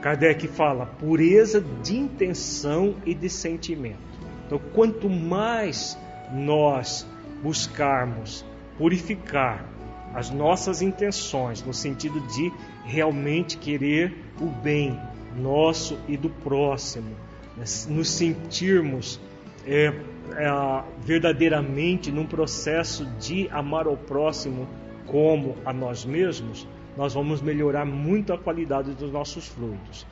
[0.01, 3.99] Kardec fala pureza de intenção e de sentimento.
[4.45, 5.97] Então, quanto mais
[6.31, 7.07] nós
[7.41, 8.45] buscarmos
[8.77, 9.70] purificar
[10.13, 12.51] as nossas intenções, no sentido de
[12.85, 14.99] realmente querer o bem
[15.35, 17.15] nosso e do próximo,
[17.57, 17.63] né?
[17.87, 19.19] nos sentirmos
[19.65, 19.93] é,
[20.35, 24.67] é, verdadeiramente num processo de amar ao próximo
[25.05, 30.05] como a nós mesmos, nós vamos melhorar muito a qualidade dos nossos fluidos.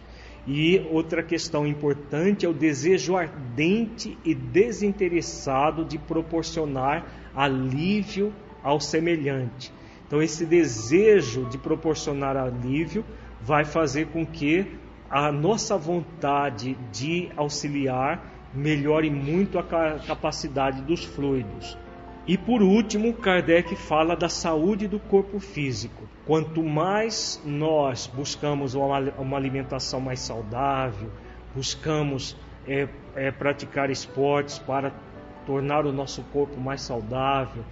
[0.48, 8.34] E outra questão importante é o desejo ardente e desinteressado de proporcionar alívio
[8.64, 9.72] ao semelhante.
[10.10, 13.06] Então, esse desejo de proporcionar alívio
[13.40, 14.66] vai fazer com que
[15.08, 19.64] a nossa vontade de auxiliar melhore muito a
[20.00, 21.78] capacidade dos fluidos.
[22.26, 26.10] E por último, Kardec fala da saúde do corpo físico.
[26.26, 31.12] Quanto mais nós buscamos uma alimentação mais saudável,
[31.56, 32.36] buscamos
[32.68, 34.92] é, é, praticar esportes para
[35.46, 37.64] tornar o nosso corpo mais saudável,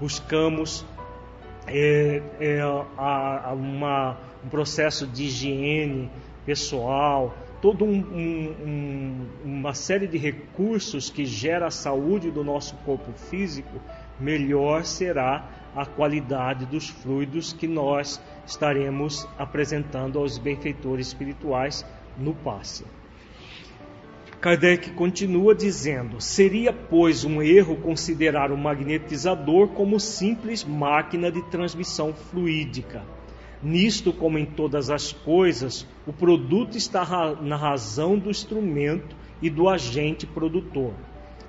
[0.00, 0.86] buscamos
[1.66, 6.10] é, é a, a uma, um processo de higiene
[6.44, 13.12] pessoal, toda um, um, uma série de recursos que gera a saúde do nosso corpo
[13.12, 13.80] físico,
[14.18, 21.86] melhor será a qualidade dos fluidos que nós estaremos apresentando aos benfeitores espirituais
[22.18, 22.84] no passe.
[24.42, 32.12] Kardec continua dizendo: seria, pois, um erro considerar o magnetizador como simples máquina de transmissão
[32.12, 33.04] fluídica.
[33.62, 39.68] Nisto, como em todas as coisas, o produto está na razão do instrumento e do
[39.68, 40.92] agente produtor.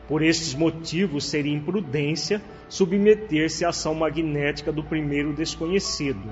[0.08, 6.32] Por estes motivos, seria imprudência submeter-se à ação magnética do primeiro desconhecido.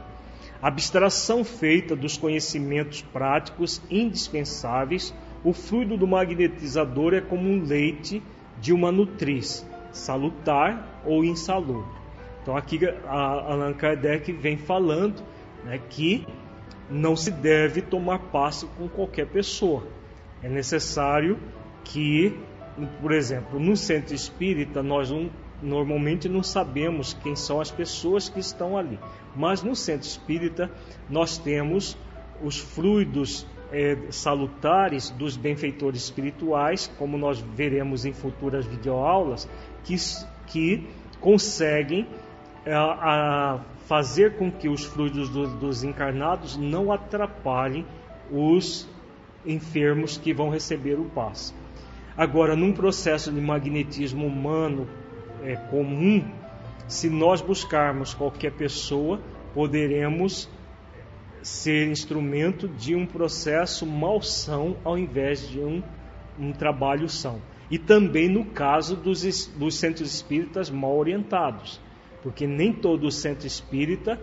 [0.62, 5.12] Abstração feita dos conhecimentos práticos indispensáveis,
[5.44, 8.22] o fluido do magnetizador é como um leite
[8.60, 11.90] de uma nutriz, salutar ou insalubre.
[12.42, 15.22] Então aqui Allan Kardec vem falando
[15.64, 16.26] né, que
[16.90, 19.84] não se deve tomar passe com qualquer pessoa.
[20.44, 21.40] É necessário
[21.84, 22.36] que
[23.02, 25.12] por exemplo, no centro espírita, nós
[25.62, 28.98] normalmente não sabemos quem são as pessoas que estão ali,
[29.36, 30.72] mas no centro espírita
[31.10, 31.98] nós temos
[32.42, 39.48] os fluidos é, salutares dos benfeitores espirituais, como nós veremos em futuras videoaulas,
[39.84, 39.96] que,
[40.48, 40.88] que
[41.20, 42.08] conseguem
[42.66, 47.86] é, a fazer com que os fluidos do, dos encarnados não atrapalhem
[48.32, 48.88] os
[49.46, 51.54] enfermos que vão receber o passe.
[52.16, 54.88] Agora, num processo de magnetismo humano
[55.44, 56.24] é, comum,
[56.88, 59.20] se nós buscarmos qualquer pessoa,
[59.54, 60.50] poderemos
[61.44, 65.82] ser instrumento de um processo malsão ao invés de um,
[66.40, 67.42] um trabalho são.
[67.70, 71.80] E também no caso dos, dos centros espíritas mal orientados,
[72.22, 74.20] porque nem todo centro espírita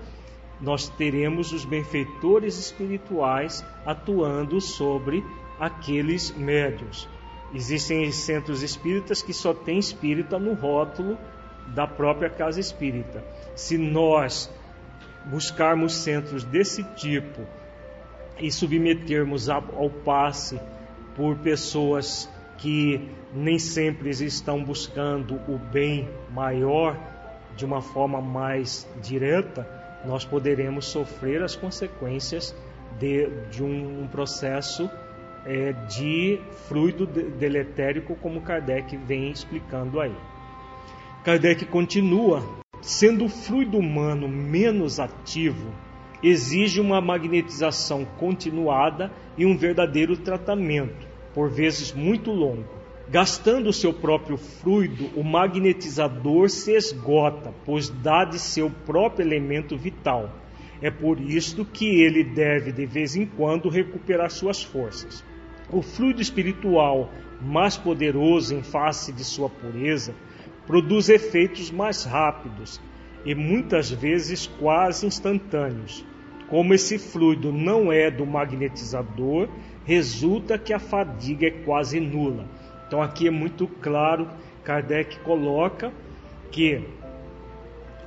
[0.60, 5.24] nós teremos os benfeitores espirituais atuando sobre
[5.58, 7.08] aqueles médios.
[7.54, 11.16] Existem centros espíritas que só tem espírita no rótulo
[11.74, 13.24] da própria casa espírita.
[13.54, 14.52] Se nós
[15.28, 17.42] buscarmos centros desse tipo
[18.40, 20.60] e submetermos ao passe
[21.14, 26.96] por pessoas que nem sempre estão buscando o bem maior
[27.56, 29.68] de uma forma mais direta,
[30.04, 32.54] nós poderemos sofrer as consequências
[32.98, 34.88] de, de um processo
[35.44, 40.14] é, de fluido deletérico, como Kardec vem explicando aí.
[41.24, 42.42] Kardec continua:
[42.80, 45.72] sendo o fluido humano menos ativo,
[46.22, 52.78] exige uma magnetização continuada e um verdadeiro tratamento, por vezes muito longo.
[53.10, 60.30] Gastando seu próprio fluido, o magnetizador se esgota, pois dá de seu próprio elemento vital.
[60.82, 65.24] É por isto que ele deve, de vez em quando, recuperar suas forças.
[65.72, 67.10] O fluido espiritual,
[67.40, 70.14] mais poderoso em face de sua pureza,
[70.68, 72.78] produz efeitos mais rápidos
[73.24, 76.04] e muitas vezes quase instantâneos.
[76.46, 79.48] Como esse fluido não é do magnetizador,
[79.84, 82.46] resulta que a fadiga é quase nula.
[82.86, 84.28] Então aqui é muito claro,
[84.62, 85.90] Kardec coloca
[86.50, 86.84] que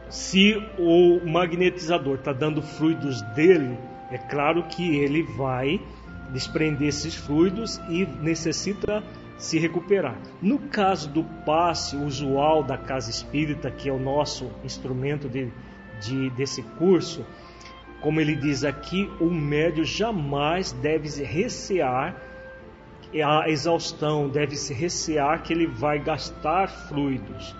[0.07, 3.75] se o magnetizador está dando fluidos dele,
[4.11, 5.81] é claro que ele vai
[6.31, 9.03] desprender esses fluidos e necessita
[9.41, 10.15] se recuperar.
[10.39, 15.51] No caso do passe usual da casa espírita, que é o nosso instrumento de,
[15.99, 17.25] de, desse curso,
[18.01, 22.15] como ele diz aqui, o médio jamais deve recear
[23.25, 27.55] a exaustão, deve se recear que ele vai gastar fluidos,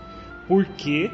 [0.48, 1.10] porque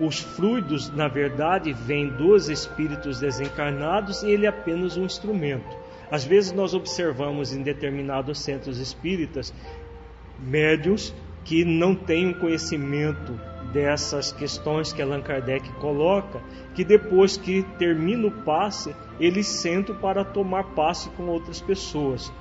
[0.00, 5.85] os fluidos, na verdade, vêm dos espíritos desencarnados e ele é apenas um instrumento.
[6.10, 9.52] Às vezes nós observamos em determinados centros espíritas
[10.38, 11.14] médios
[11.44, 13.38] que não têm um conhecimento
[13.72, 16.40] dessas questões que Allan Kardec coloca,
[16.74, 22.32] que depois que termina o passe, eles sentam para tomar passe com outras pessoas.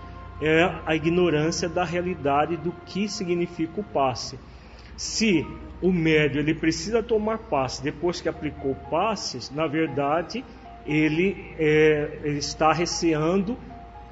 [0.41, 4.37] É a ignorância da realidade do que significa o passe.
[4.97, 5.45] Se
[5.81, 10.43] o médio ele precisa tomar passe depois que aplicou passes, na verdade
[10.85, 13.57] ele, é, ele está receando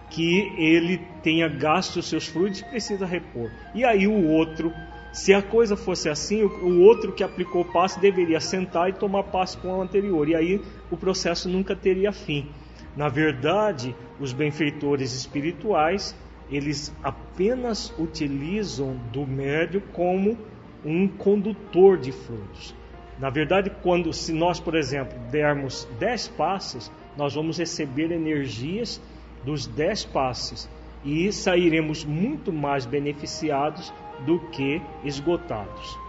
[0.09, 3.49] que ele tenha gasto os seus fluidos e precisa repor.
[3.73, 4.71] E aí o outro,
[5.12, 9.23] se a coisa fosse assim, o outro que aplicou o passe deveria sentar e tomar
[9.23, 10.29] passe com o anterior.
[10.29, 12.47] E aí o processo nunca teria fim.
[12.95, 16.15] Na verdade, os benfeitores espirituais,
[16.51, 20.38] eles apenas utilizam do médio como
[20.86, 22.75] um condutor de fluidos.
[23.19, 29.02] Na verdade, quando se nós, por exemplo, dermos 10 passes, nós vamos receber energias
[29.43, 30.69] dos dez passes
[31.04, 33.93] e sairemos muito mais beneficiados
[34.26, 35.99] do que esgotados.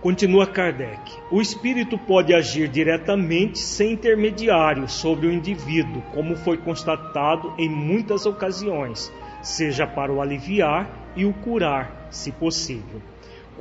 [0.00, 1.12] Continua Kardec.
[1.30, 8.26] O espírito pode agir diretamente sem intermediário sobre o indivíduo, como foi constatado em muitas
[8.26, 13.00] ocasiões, seja para o aliviar e o curar, se possível.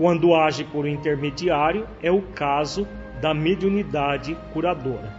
[0.02, 2.88] Quando age por intermediário, é o caso
[3.22, 5.14] da mediunidade curadora.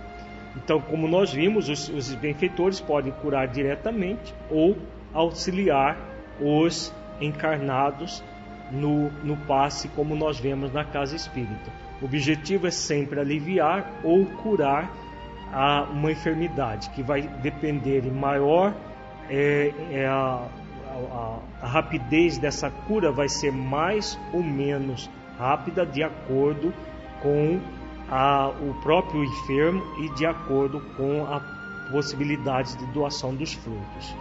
[0.56, 4.76] Então, como nós vimos, os, os benfeitores podem curar diretamente ou
[5.14, 5.96] auxiliar
[6.40, 8.24] os encarnados
[8.72, 11.70] no, no passe, como nós vemos na casa espírita.
[12.00, 14.90] O objetivo é sempre aliviar ou curar
[15.52, 18.74] a, uma enfermidade, que vai depender em maior
[19.30, 20.44] é, é a,
[20.92, 26.72] a, a rapidez dessa cura vai ser mais ou menos rápida de acordo
[27.20, 27.60] com
[28.08, 31.40] a, o próprio enfermo e de acordo com a
[31.90, 34.14] possibilidade de doação dos fluidos.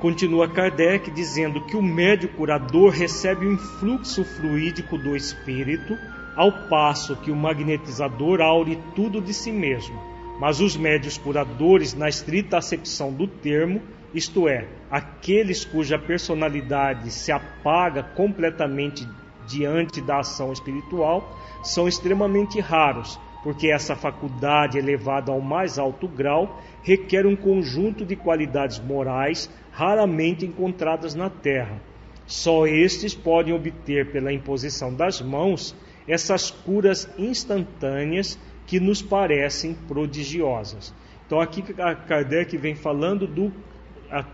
[0.00, 5.96] Continua Kardec dizendo que o médio curador recebe o influxo fluídico do espírito,
[6.36, 9.98] ao passo que o magnetizador aure tudo de si mesmo.
[10.38, 13.80] Mas os médios curadores, na estrita acepção do termo,
[14.14, 19.06] isto é, aqueles cuja personalidade se apaga completamente
[19.46, 26.60] diante da ação espiritual, são extremamente raros, porque essa faculdade elevada ao mais alto grau
[26.82, 31.80] requer um conjunto de qualidades morais raramente encontradas na Terra.
[32.26, 35.76] Só estes podem obter, pela imposição das mãos,
[36.08, 40.92] essas curas instantâneas que nos parecem prodigiosas.
[41.24, 43.52] Então, aqui Kardec vem falando do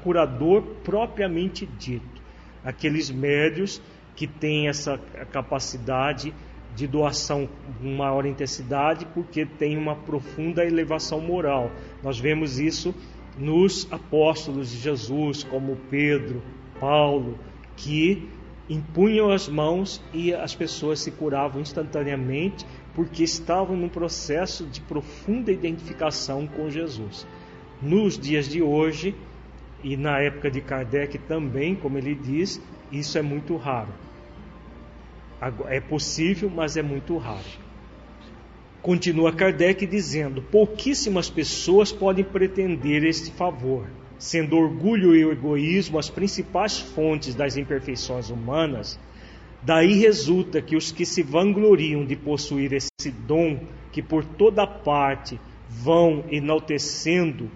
[0.03, 2.23] curador propriamente dito,
[2.65, 3.81] aqueles médios
[4.15, 4.99] que têm essa
[5.31, 6.35] capacidade
[6.75, 7.49] de doação
[7.81, 11.71] com maior intensidade, porque tem uma profunda elevação moral.
[12.03, 12.94] Nós vemos isso
[13.38, 16.42] nos apóstolos de Jesus, como Pedro,
[16.79, 17.38] Paulo,
[17.77, 18.29] que
[18.69, 25.51] impunham as mãos e as pessoas se curavam instantaneamente, porque estavam num processo de profunda
[25.51, 27.27] identificação com Jesus.
[27.81, 29.15] Nos dias de hoje,
[29.83, 32.61] e na época de Kardec também, como ele diz,
[32.91, 33.93] isso é muito raro.
[35.67, 37.45] É possível, mas é muito raro.
[38.81, 43.87] Continua Kardec dizendo: pouquíssimas pessoas podem pretender este favor,
[44.19, 49.01] sendo orgulho e egoísmo as principais fontes das imperfeições humanas.
[49.63, 53.61] Daí resulta que os que se vangloriam de possuir esse dom,
[53.93, 57.51] que por toda parte vão enaltecendo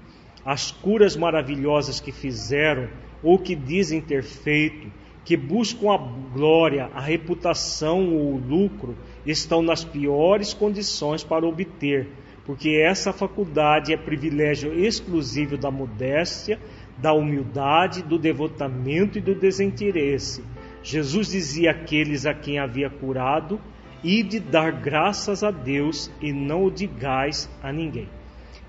[0.47, 2.89] as curas maravilhosas que fizeram,
[3.21, 4.93] ou que dizem ter feito,
[5.25, 12.09] que buscam a glória, a reputação ou o lucro, estão nas piores condições para obter,
[12.45, 16.61] porque essa faculdade é privilégio exclusivo da modéstia,
[16.97, 20.45] da humildade, do devotamento e do desinteresse.
[20.81, 23.61] Jesus dizia àqueles a quem havia curado:
[24.05, 28.09] e de dar graças a Deus e não o digais a ninguém.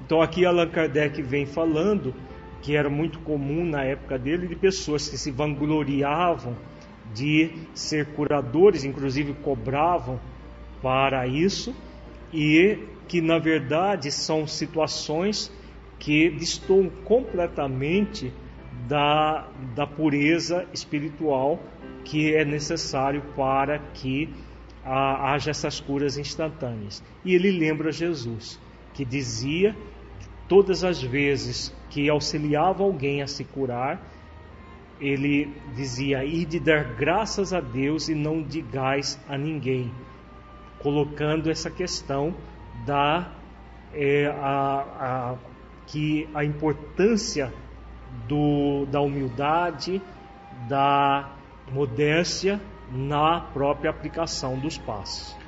[0.06, 2.14] Então aqui Allan Kardec vem falando
[2.62, 6.56] que era muito comum na época dele de pessoas que se vangloriavam
[7.14, 10.20] de ser curadores, inclusive cobravam
[10.82, 11.74] para isso,
[12.34, 15.52] e que na verdade são situações
[15.98, 18.34] que destoam completamente
[18.88, 21.60] da, da pureza espiritual
[22.04, 24.30] que é necessário para que
[24.86, 27.04] ah, haja essas curas instantâneas.
[27.26, 28.60] E ele lembra Jesus,
[28.98, 29.76] que dizia
[30.20, 34.02] que todas as vezes que auxiliava alguém a se curar,
[35.00, 39.92] ele dizia: e de dar graças a Deus e não digais a ninguém,
[40.80, 42.34] colocando essa questão
[42.88, 43.32] da
[43.94, 45.36] é, a, a,
[45.86, 47.54] que a importância
[48.28, 50.02] do, da humildade,
[50.68, 51.30] da
[51.72, 52.60] modéstia
[52.92, 55.47] na própria aplicação dos passos.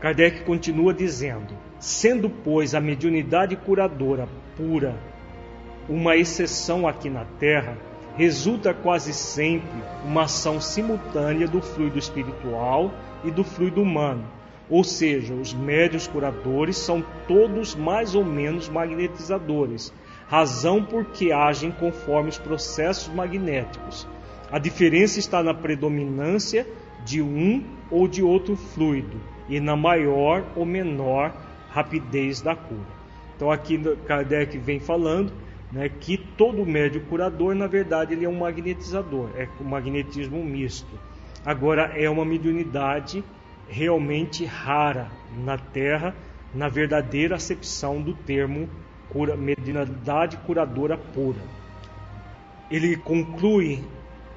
[0.00, 4.98] Kardec continua dizendo: sendo, pois, a mediunidade curadora pura
[5.88, 7.76] uma exceção aqui na Terra,
[8.16, 12.92] resulta quase sempre uma ação simultânea do fluido espiritual
[13.24, 14.24] e do fluido humano.
[14.68, 19.92] Ou seja, os médios curadores são todos mais ou menos magnetizadores,
[20.26, 24.06] razão porque agem conforme os processos magnéticos
[24.50, 26.66] a diferença está na predominância
[27.04, 31.32] de um ou de outro fluido e na maior ou menor
[31.70, 32.98] rapidez da cura.
[33.36, 35.32] Então aqui Kardec vem falando
[35.70, 40.98] né, que todo médio curador, na verdade, ele é um magnetizador, é um magnetismo misto.
[41.44, 43.22] Agora é uma mediunidade
[43.68, 45.08] realmente rara
[45.44, 46.14] na Terra,
[46.54, 48.68] na verdadeira acepção do termo
[49.10, 51.40] cura, mediunidade curadora pura.
[52.70, 53.82] Ele conclui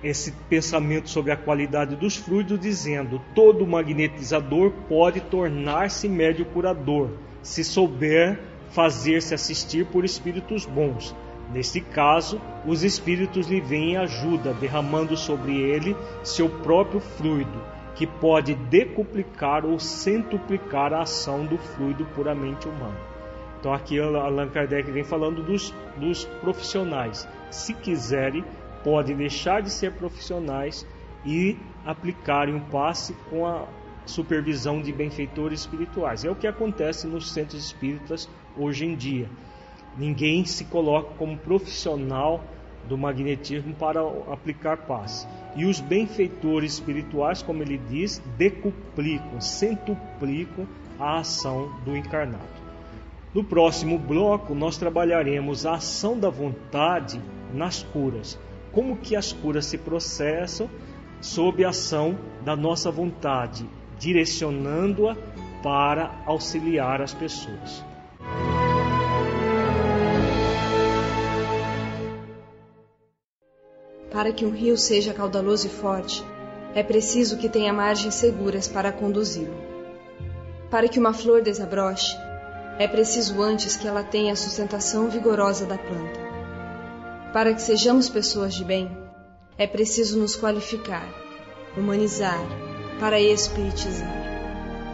[0.04, 7.64] esse pensamento sobre a qualidade dos fluidos, dizendo: todo magnetizador pode tornar-se médio curador, se
[7.64, 8.40] souber
[8.72, 11.16] fazer-se assistir por espíritos bons.
[11.54, 17.62] Neste caso, os espíritos lhe vêm em ajuda, derramando sobre ele seu próprio fluido,
[17.94, 22.98] que pode decuplicar ou centuplicar a ação do fluido puramente humano.
[23.60, 27.28] Então, aqui Allan Kardec vem falando dos, dos profissionais.
[27.52, 28.44] Se quiserem,
[28.84, 30.86] podem deixar de ser profissionais
[31.26, 33.66] e aplicarem um passe com a
[34.06, 36.26] supervisão de benfeitores espirituais.
[36.26, 39.30] É o que acontece nos centros espíritas hoje em dia.
[39.98, 42.44] Ninguém se coloca como profissional
[42.88, 44.02] do magnetismo para
[44.32, 45.28] aplicar passe.
[45.56, 50.68] E os benfeitores espirituais, como ele diz, decuplicam, centuplicam
[51.00, 52.62] a ação do encarnado.
[53.34, 57.22] No próximo bloco, nós trabalharemos a ação da vontade
[57.54, 58.40] nas curas
[58.72, 60.70] como que as curas se processam
[61.20, 63.70] sob a ação da nossa vontade,
[64.00, 65.16] direcionando-a
[65.62, 67.84] para auxiliar as pessoas.
[74.12, 76.24] Para que um rio seja caudaloso e forte,
[76.76, 79.56] é preciso que tenha margens seguras para conduzi-lo.
[80.70, 82.16] Para que uma flor desabroche,
[82.80, 86.21] é preciso antes que ela tenha a sustentação vigorosa da planta.
[87.34, 88.92] Para que sejamos pessoas de bem,
[89.58, 91.08] é preciso nos qualificar,
[91.78, 92.42] humanizar,
[93.00, 94.12] para espiritizar.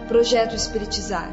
[0.07, 1.31] Projeto Espiritizar.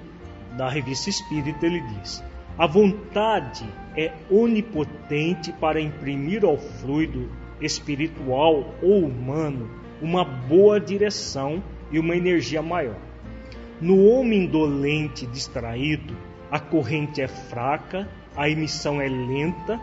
[0.57, 2.23] da Revista Espírita, ele diz:
[2.57, 7.29] A vontade é onipotente para imprimir ao fluido
[7.61, 9.69] espiritual ou humano
[10.01, 11.61] uma boa direção
[11.91, 13.01] e uma energia maior.
[13.81, 16.17] No homem dolente, distraído,
[16.55, 19.81] a corrente é fraca, a emissão é lenta,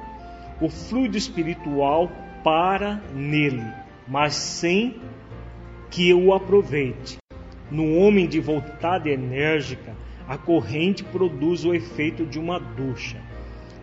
[0.61, 2.09] o fluido espiritual
[2.45, 3.65] para nele,
[4.07, 5.01] mas sem
[5.89, 7.17] que o aproveite.
[7.69, 9.93] No homem de vontade enérgica,
[10.25, 13.21] a corrente produz o efeito de uma ducha.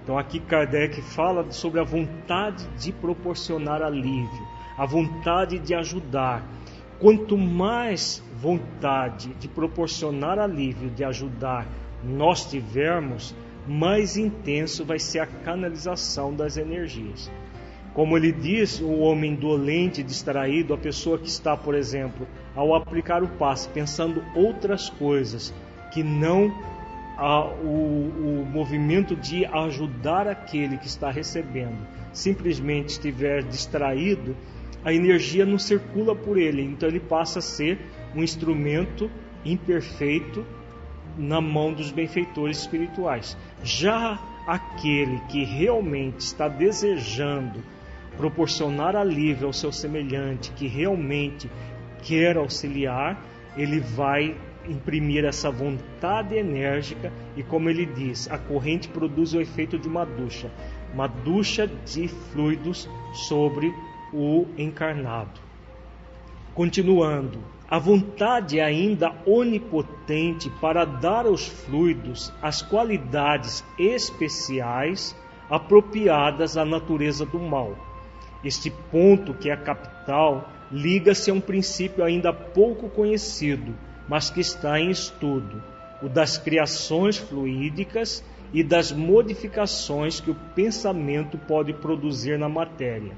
[0.02, 6.42] Então aqui Kardec fala sobre a vontade de proporcionar alívio, a vontade de ajudar.
[6.98, 11.66] Quanto mais vontade de proporcionar alívio, de ajudar
[12.08, 13.34] nós tivermos,
[13.66, 17.30] mais intenso vai ser a canalização das energias.
[17.92, 23.22] Como ele diz, o homem dolente, distraído, a pessoa que está, por exemplo, ao aplicar
[23.22, 25.52] o passe, pensando outras coisas
[25.92, 26.52] que não
[27.16, 34.36] a, o, o movimento de ajudar aquele que está recebendo simplesmente estiver distraído,
[34.84, 37.78] a energia não circula por ele, então ele passa a ser
[38.14, 39.10] um instrumento
[39.44, 40.44] imperfeito
[41.18, 43.36] na mão dos benfeitores espirituais.
[43.62, 47.62] Já aquele que realmente está desejando
[48.16, 51.50] proporcionar alívio ao seu semelhante, que realmente
[52.02, 53.22] quer auxiliar,
[53.56, 54.34] ele vai
[54.66, 60.04] imprimir essa vontade enérgica e, como ele diz, a corrente produz o efeito de uma
[60.04, 60.50] ducha
[60.92, 63.72] uma ducha de fluidos sobre
[64.12, 65.40] o encarnado.
[66.54, 67.38] Continuando,
[67.70, 75.14] a vontade é ainda onipotente para dar aos fluidos as qualidades especiais
[75.50, 77.76] apropriadas à natureza do mal.
[78.42, 83.74] Este ponto, que é a capital, liga-se a um princípio ainda pouco conhecido,
[84.08, 85.62] mas que está em estudo,
[86.02, 93.12] o das criações fluídicas e das modificações que o pensamento pode produzir na matéria.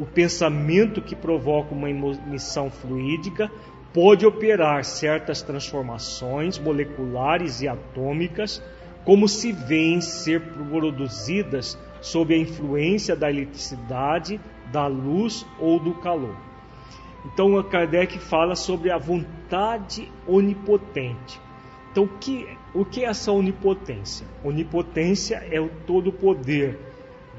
[0.00, 3.48] O pensamento que provoca uma emissão fluídica
[3.94, 8.60] pode operar certas transformações moleculares e atômicas,
[9.04, 14.40] como se vêem ser produzidas sob a influência da eletricidade,
[14.72, 16.36] da luz ou do calor.
[17.24, 21.40] Então, Kardec fala sobre a vontade onipotente.
[21.92, 24.26] Então, o que, o que é essa onipotência?
[24.42, 26.78] Onipotência é o todo poder.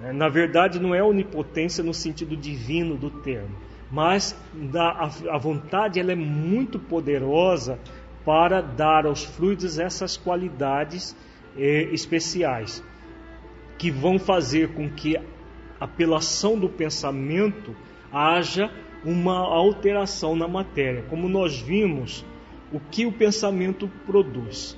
[0.01, 0.13] Né?
[0.13, 3.55] Na verdade, não é onipotência no sentido divino do termo,
[3.91, 4.35] mas
[4.73, 7.79] a, a vontade ela é muito poderosa
[8.25, 11.15] para dar aos fluidos essas qualidades
[11.57, 12.83] eh, especiais
[13.77, 15.19] que vão fazer com que,
[15.95, 17.75] pela ação do pensamento,
[18.11, 18.71] haja
[19.03, 21.03] uma alteração na matéria.
[21.03, 22.25] Como nós vimos,
[22.71, 24.77] o que o pensamento produz?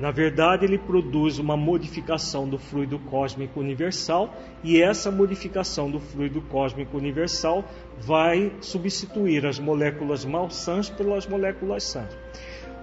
[0.00, 4.34] Na verdade, ele produz uma modificação do fluido cósmico universal
[4.64, 7.62] e essa modificação do fluido cósmico universal
[7.98, 12.16] vai substituir as moléculas malsãs pelas moléculas sãs.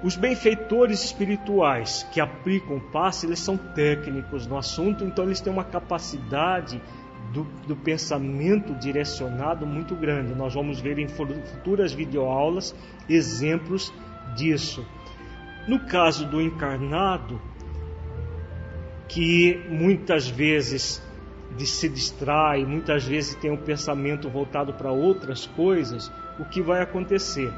[0.03, 5.51] Os benfeitores espirituais que aplicam o passe, eles são técnicos no assunto, então eles têm
[5.51, 6.79] uma capacidade
[7.33, 10.35] do, do, pensamento direcionado muito grande.
[10.35, 12.75] Nós vamos ver em futuras videoaulas
[13.09, 13.91] exemplos
[14.35, 14.85] disso.
[15.67, 17.41] No caso do encarnado,
[19.07, 21.03] que muitas vezes
[21.57, 27.51] se distrai, muitas vezes tem um pensamento voltado para outras coisas, o que vai acontecer?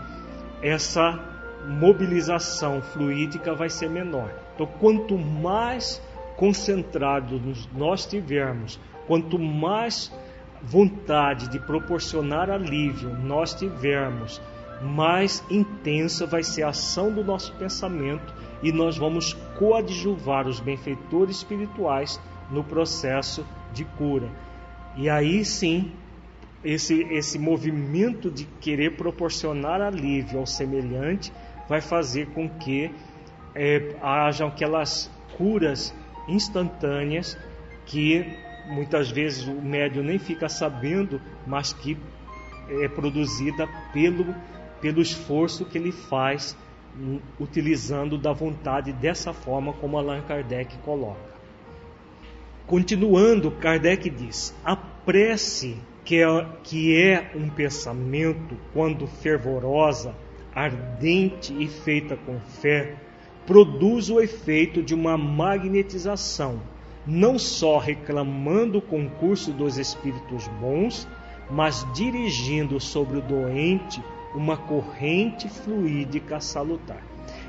[0.62, 1.20] Essa
[1.68, 4.32] mobilização fluídica vai ser menor.
[4.55, 6.01] Então, quanto mais
[6.38, 8.80] concentrados nós tivermos
[9.10, 10.16] Quanto mais
[10.62, 14.39] vontade de proporcionar alívio nós tivermos,
[14.82, 21.38] mais intensa vai ser a ação do nosso pensamento e nós vamos coadjuvar os benfeitores
[21.38, 22.20] espirituais
[22.50, 24.30] no processo de cura.
[24.96, 25.92] E aí sim,
[26.64, 31.32] esse, esse movimento de querer proporcionar alívio ao semelhante
[31.68, 32.92] vai fazer com que
[33.56, 35.94] é, hajam aquelas curas
[36.28, 37.38] instantâneas
[37.86, 38.26] que
[38.68, 41.98] muitas vezes o médium nem fica sabendo, mas que
[42.70, 44.36] é produzida pelo,
[44.82, 46.58] pelo esforço que ele faz
[46.98, 51.30] hum, utilizando da vontade dessa forma como Allan Kardec coloca.
[52.68, 60.16] Continuando, Kardec diz: a prece, que é, que é um pensamento, quando fervorosa,
[60.54, 62.96] ardente e feita com fé,
[63.46, 66.62] produz o efeito de uma magnetização
[67.10, 71.08] não só reclamando o concurso dos espíritos bons,
[71.50, 74.04] mas dirigindo sobre o doente
[74.34, 77.02] uma corrente fluídica salutar.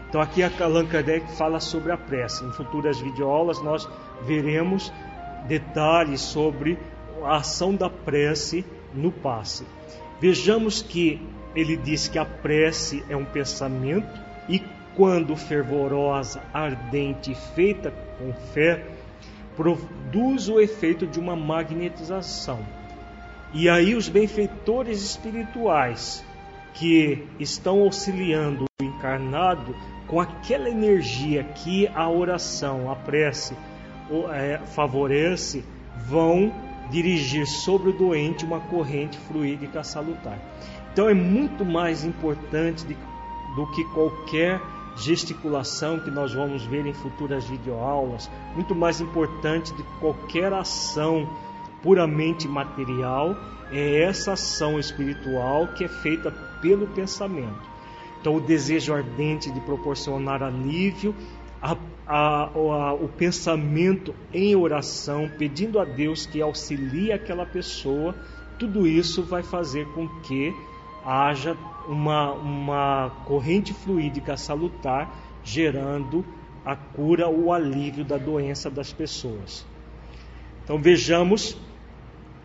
[0.08, 2.44] Então aqui a Allan Kardec fala sobre a prece.
[2.44, 3.88] Em futuras videoaulas nós
[4.22, 4.92] veremos
[5.46, 6.78] detalhes sobre
[7.22, 8.64] a ação da prece
[8.94, 9.64] no passe.
[10.20, 11.20] Vejamos que
[11.54, 14.62] ele diz que a prece é um pensamento e
[14.96, 18.84] quando fervorosa, ardente e feita com fé,
[19.56, 22.58] produz o efeito de uma magnetização.
[23.52, 26.24] E aí os benfeitores espirituais
[26.74, 29.74] que estão auxiliando o encarnado
[30.06, 33.54] com aquela energia que a oração, a prece
[34.32, 35.64] é, favorece
[36.08, 36.52] vão
[36.90, 40.38] dirigir sobre o doente uma corrente fluídica salutar.
[40.92, 42.84] Então é muito mais importante
[43.54, 44.60] do que qualquer
[44.96, 51.28] gesticulação que nós vamos ver em futuras videoaulas, muito mais importante de qualquer ação
[51.82, 53.36] puramente material,
[53.70, 57.68] é essa ação espiritual que é feita pelo pensamento.
[58.20, 61.14] Então, o desejo ardente de proporcionar alívio,
[61.60, 68.14] a, a, a, o pensamento em oração, pedindo a Deus que auxilie aquela pessoa,
[68.58, 70.54] tudo isso vai fazer com que
[71.04, 71.56] haja
[71.88, 75.10] uma, uma corrente fluídica salutar,
[75.42, 76.24] gerando
[76.64, 79.66] a cura ou alívio da doença das pessoas.
[80.62, 81.56] Então vejamos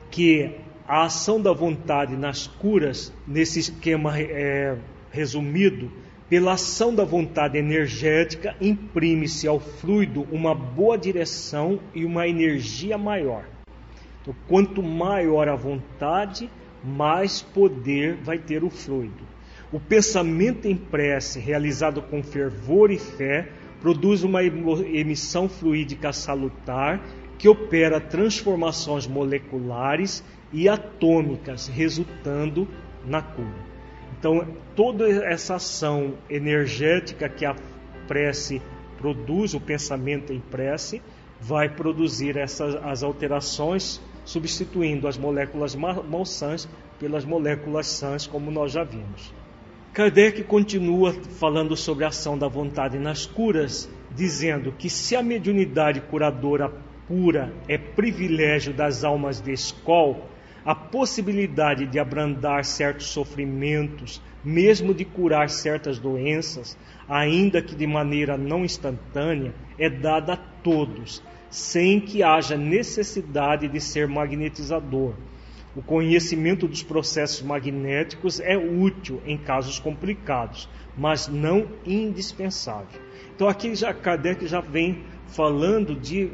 [0.09, 0.55] que
[0.87, 4.77] a ação da vontade nas curas, nesse esquema é,
[5.11, 5.91] resumido,
[6.29, 13.45] pela ação da vontade energética, imprime-se ao fluido uma boa direção e uma energia maior.
[14.21, 16.49] Então, quanto maior a vontade,
[16.83, 19.23] mais poder vai ter o fluido.
[19.71, 23.49] O pensamento em prece, realizado com fervor e fé,
[23.81, 27.03] produz uma emissão fluídica salutar
[27.37, 30.23] que opera transformações moleculares
[30.55, 32.65] e atômicas, resultando
[33.05, 33.65] na cura.
[34.17, 37.53] Então, toda essa ação energética que a
[38.07, 38.61] prece
[38.97, 41.01] produz, o pensamento em prece,
[41.41, 48.85] vai produzir essas as alterações, substituindo as moléculas malsãs pelas moléculas sãs, como nós já
[48.85, 49.33] vimos.
[49.93, 55.99] Kardec continua falando sobre a ação da vontade nas curas, dizendo que se a mediunidade
[55.99, 56.71] curadora
[57.09, 60.33] pura é privilégio das almas de escola,
[60.65, 66.75] a possibilidade de abrandar certos sofrimentos, mesmo de curar certas doenças,
[67.07, 73.79] ainda que de maneira não instantânea, é dada a todos, sem que haja necessidade de
[73.79, 75.13] ser magnetizador.
[75.75, 83.01] O conhecimento dos processos magnéticos é útil em casos complicados, mas não indispensável.
[83.35, 86.29] Então aqui já Kardec já vem falando de,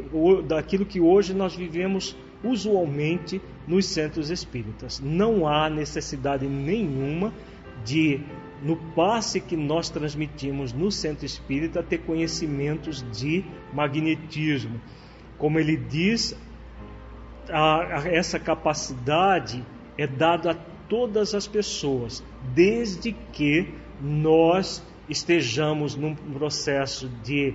[0.47, 5.00] daquilo que hoje nós vivemos usualmente nos centros espíritas.
[5.00, 7.34] Não há necessidade nenhuma
[7.84, 8.22] de,
[8.62, 14.80] no passe que nós transmitimos no centro espírita, ter conhecimentos de magnetismo.
[15.38, 16.38] Como ele diz,
[17.50, 19.64] a, a, essa capacidade
[19.98, 20.56] é dada a
[20.88, 22.24] todas as pessoas,
[22.54, 27.54] desde que nós estejamos num processo de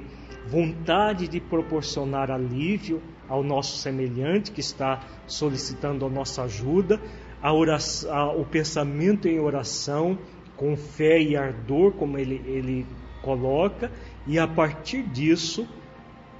[0.49, 7.01] vontade de proporcionar alívio ao nosso semelhante que está solicitando a nossa ajuda,
[7.43, 10.19] a oração, a, o pensamento em oração
[10.57, 12.87] com fé e ardor, como ele, ele
[13.23, 13.91] coloca,
[14.27, 15.69] e a partir disso,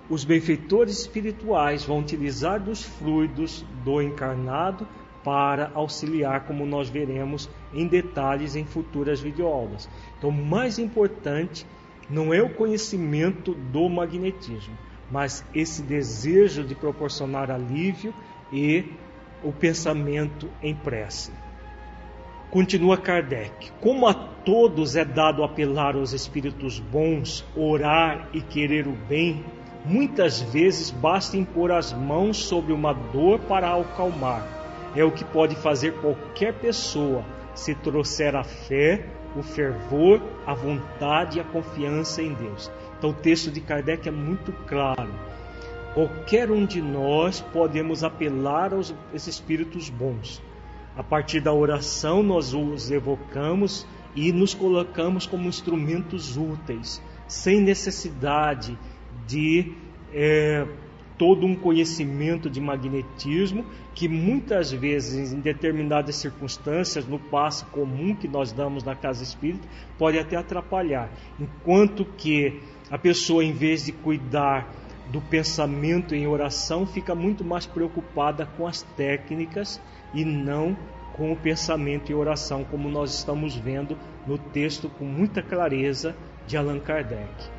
[0.09, 4.87] os benfeitores espirituais vão utilizar dos fluidos do encarnado
[5.23, 9.89] para auxiliar, como nós veremos em detalhes em futuras videoaulas.
[10.17, 11.67] Então, o mais importante
[12.09, 14.79] não é o conhecimento do magnetismo,
[15.11, 18.13] mas esse desejo de proporcionar alívio
[18.53, 18.85] e
[19.43, 21.33] o pensamento em prece.
[22.51, 28.93] Continua Kardec: Como a todos é dado apelar aos espíritos bons, orar e querer o
[28.93, 29.45] bem,
[29.85, 34.47] muitas vezes basta impor as mãos sobre uma dor para acalmar.
[34.95, 41.39] É o que pode fazer qualquer pessoa se trouxer a fé, o fervor, a vontade
[41.39, 42.71] e a confiança em Deus.
[42.99, 45.13] Então o texto de Kardec é muito claro.
[45.95, 50.43] Qualquer um de nós podemos apelar aos espíritos bons.
[50.97, 58.79] A partir da oração, nós os evocamos e nos colocamos como instrumentos úteis, sem necessidade
[59.27, 59.75] de
[60.13, 60.67] é,
[61.19, 68.29] todo um conhecimento de magnetismo que muitas vezes, em determinadas circunstâncias, no passo comum que
[68.29, 69.67] nós damos na casa espírita,
[69.99, 71.11] pode até atrapalhar.
[71.41, 74.73] Enquanto que a pessoa, em vez de cuidar
[75.11, 79.81] do pensamento em oração, fica muito mais preocupada com as técnicas
[80.13, 80.77] e não
[81.15, 86.15] com o pensamento em oração, como nós estamos vendo no texto com muita clareza
[86.47, 87.57] de Allan Kardec.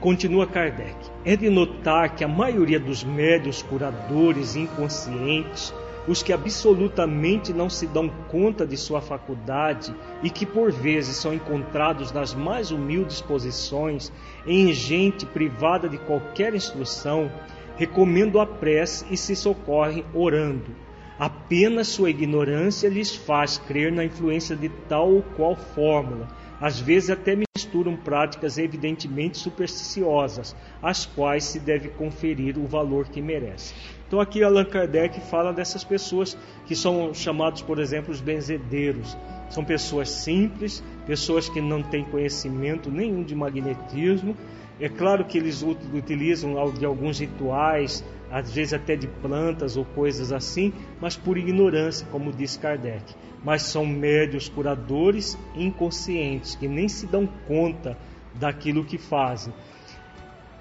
[0.00, 0.94] Continua Kardec.
[1.24, 5.72] É de notar que a maioria dos médios curadores inconscientes
[6.06, 11.32] os que absolutamente não se dão conta de sua faculdade e que por vezes são
[11.32, 14.12] encontrados nas mais humildes posições,
[14.46, 17.30] em gente privada de qualquer instrução,
[17.76, 20.84] recomendo a prece e se socorrem orando.
[21.18, 26.28] Apenas sua ignorância lhes faz crer na influência de tal ou qual fórmula,
[26.60, 33.20] às vezes até misturam práticas evidentemente supersticiosas, às quais se deve conferir o valor que
[33.20, 33.74] merece.
[34.06, 36.36] Então aqui Allan Kardec fala dessas pessoas
[36.66, 39.16] que são chamados, por exemplo, os benzedeiros.
[39.50, 44.36] São pessoas simples, pessoas que não têm conhecimento nenhum de magnetismo.
[44.80, 50.32] É claro que eles utilizam de alguns rituais, às vezes até de plantas ou coisas
[50.32, 53.14] assim, mas por ignorância, como diz Kardec
[53.44, 57.96] mas são médios curadores inconscientes que nem se dão conta
[58.34, 59.52] daquilo que fazem.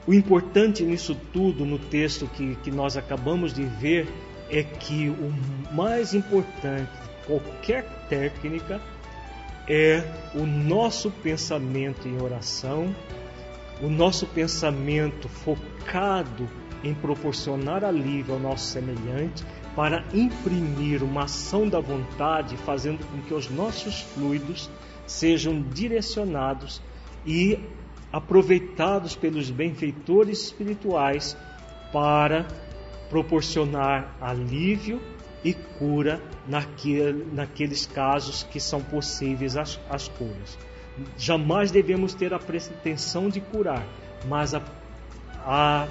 [0.05, 4.05] O importante nisso tudo, no texto que, que nós acabamos de ver,
[4.49, 8.81] é que o mais importante de qualquer técnica
[9.65, 10.03] é
[10.35, 12.93] o nosso pensamento em oração,
[13.81, 16.49] o nosso pensamento focado
[16.83, 19.43] em proporcionar alívio ao nosso semelhante,
[19.75, 24.69] para imprimir uma ação da vontade, fazendo com que os nossos fluidos
[25.07, 26.81] sejam direcionados
[27.25, 27.59] e
[28.11, 31.35] aproveitados pelos benfeitores espirituais
[31.91, 32.47] para
[33.09, 35.01] proporcionar alívio
[35.43, 40.57] e cura naquele, naqueles casos que são possíveis as, as curas.
[41.17, 43.85] Jamais devemos ter a pretensão de curar,
[44.27, 44.61] mas a,
[45.45, 45.87] a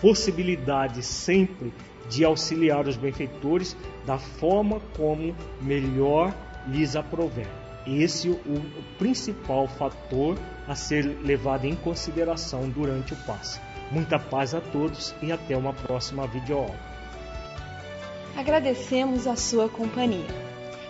[0.00, 1.72] possibilidade sempre
[2.08, 6.34] de auxiliar os benfeitores da forma como melhor
[6.66, 7.46] lhes aprover.
[7.86, 8.60] Esse é o
[8.98, 10.36] principal fator
[10.68, 13.58] a ser levado em consideração durante o passe.
[13.90, 16.78] Muita paz a todos e até uma próxima videoaula.
[18.36, 20.28] Agradecemos a sua companhia.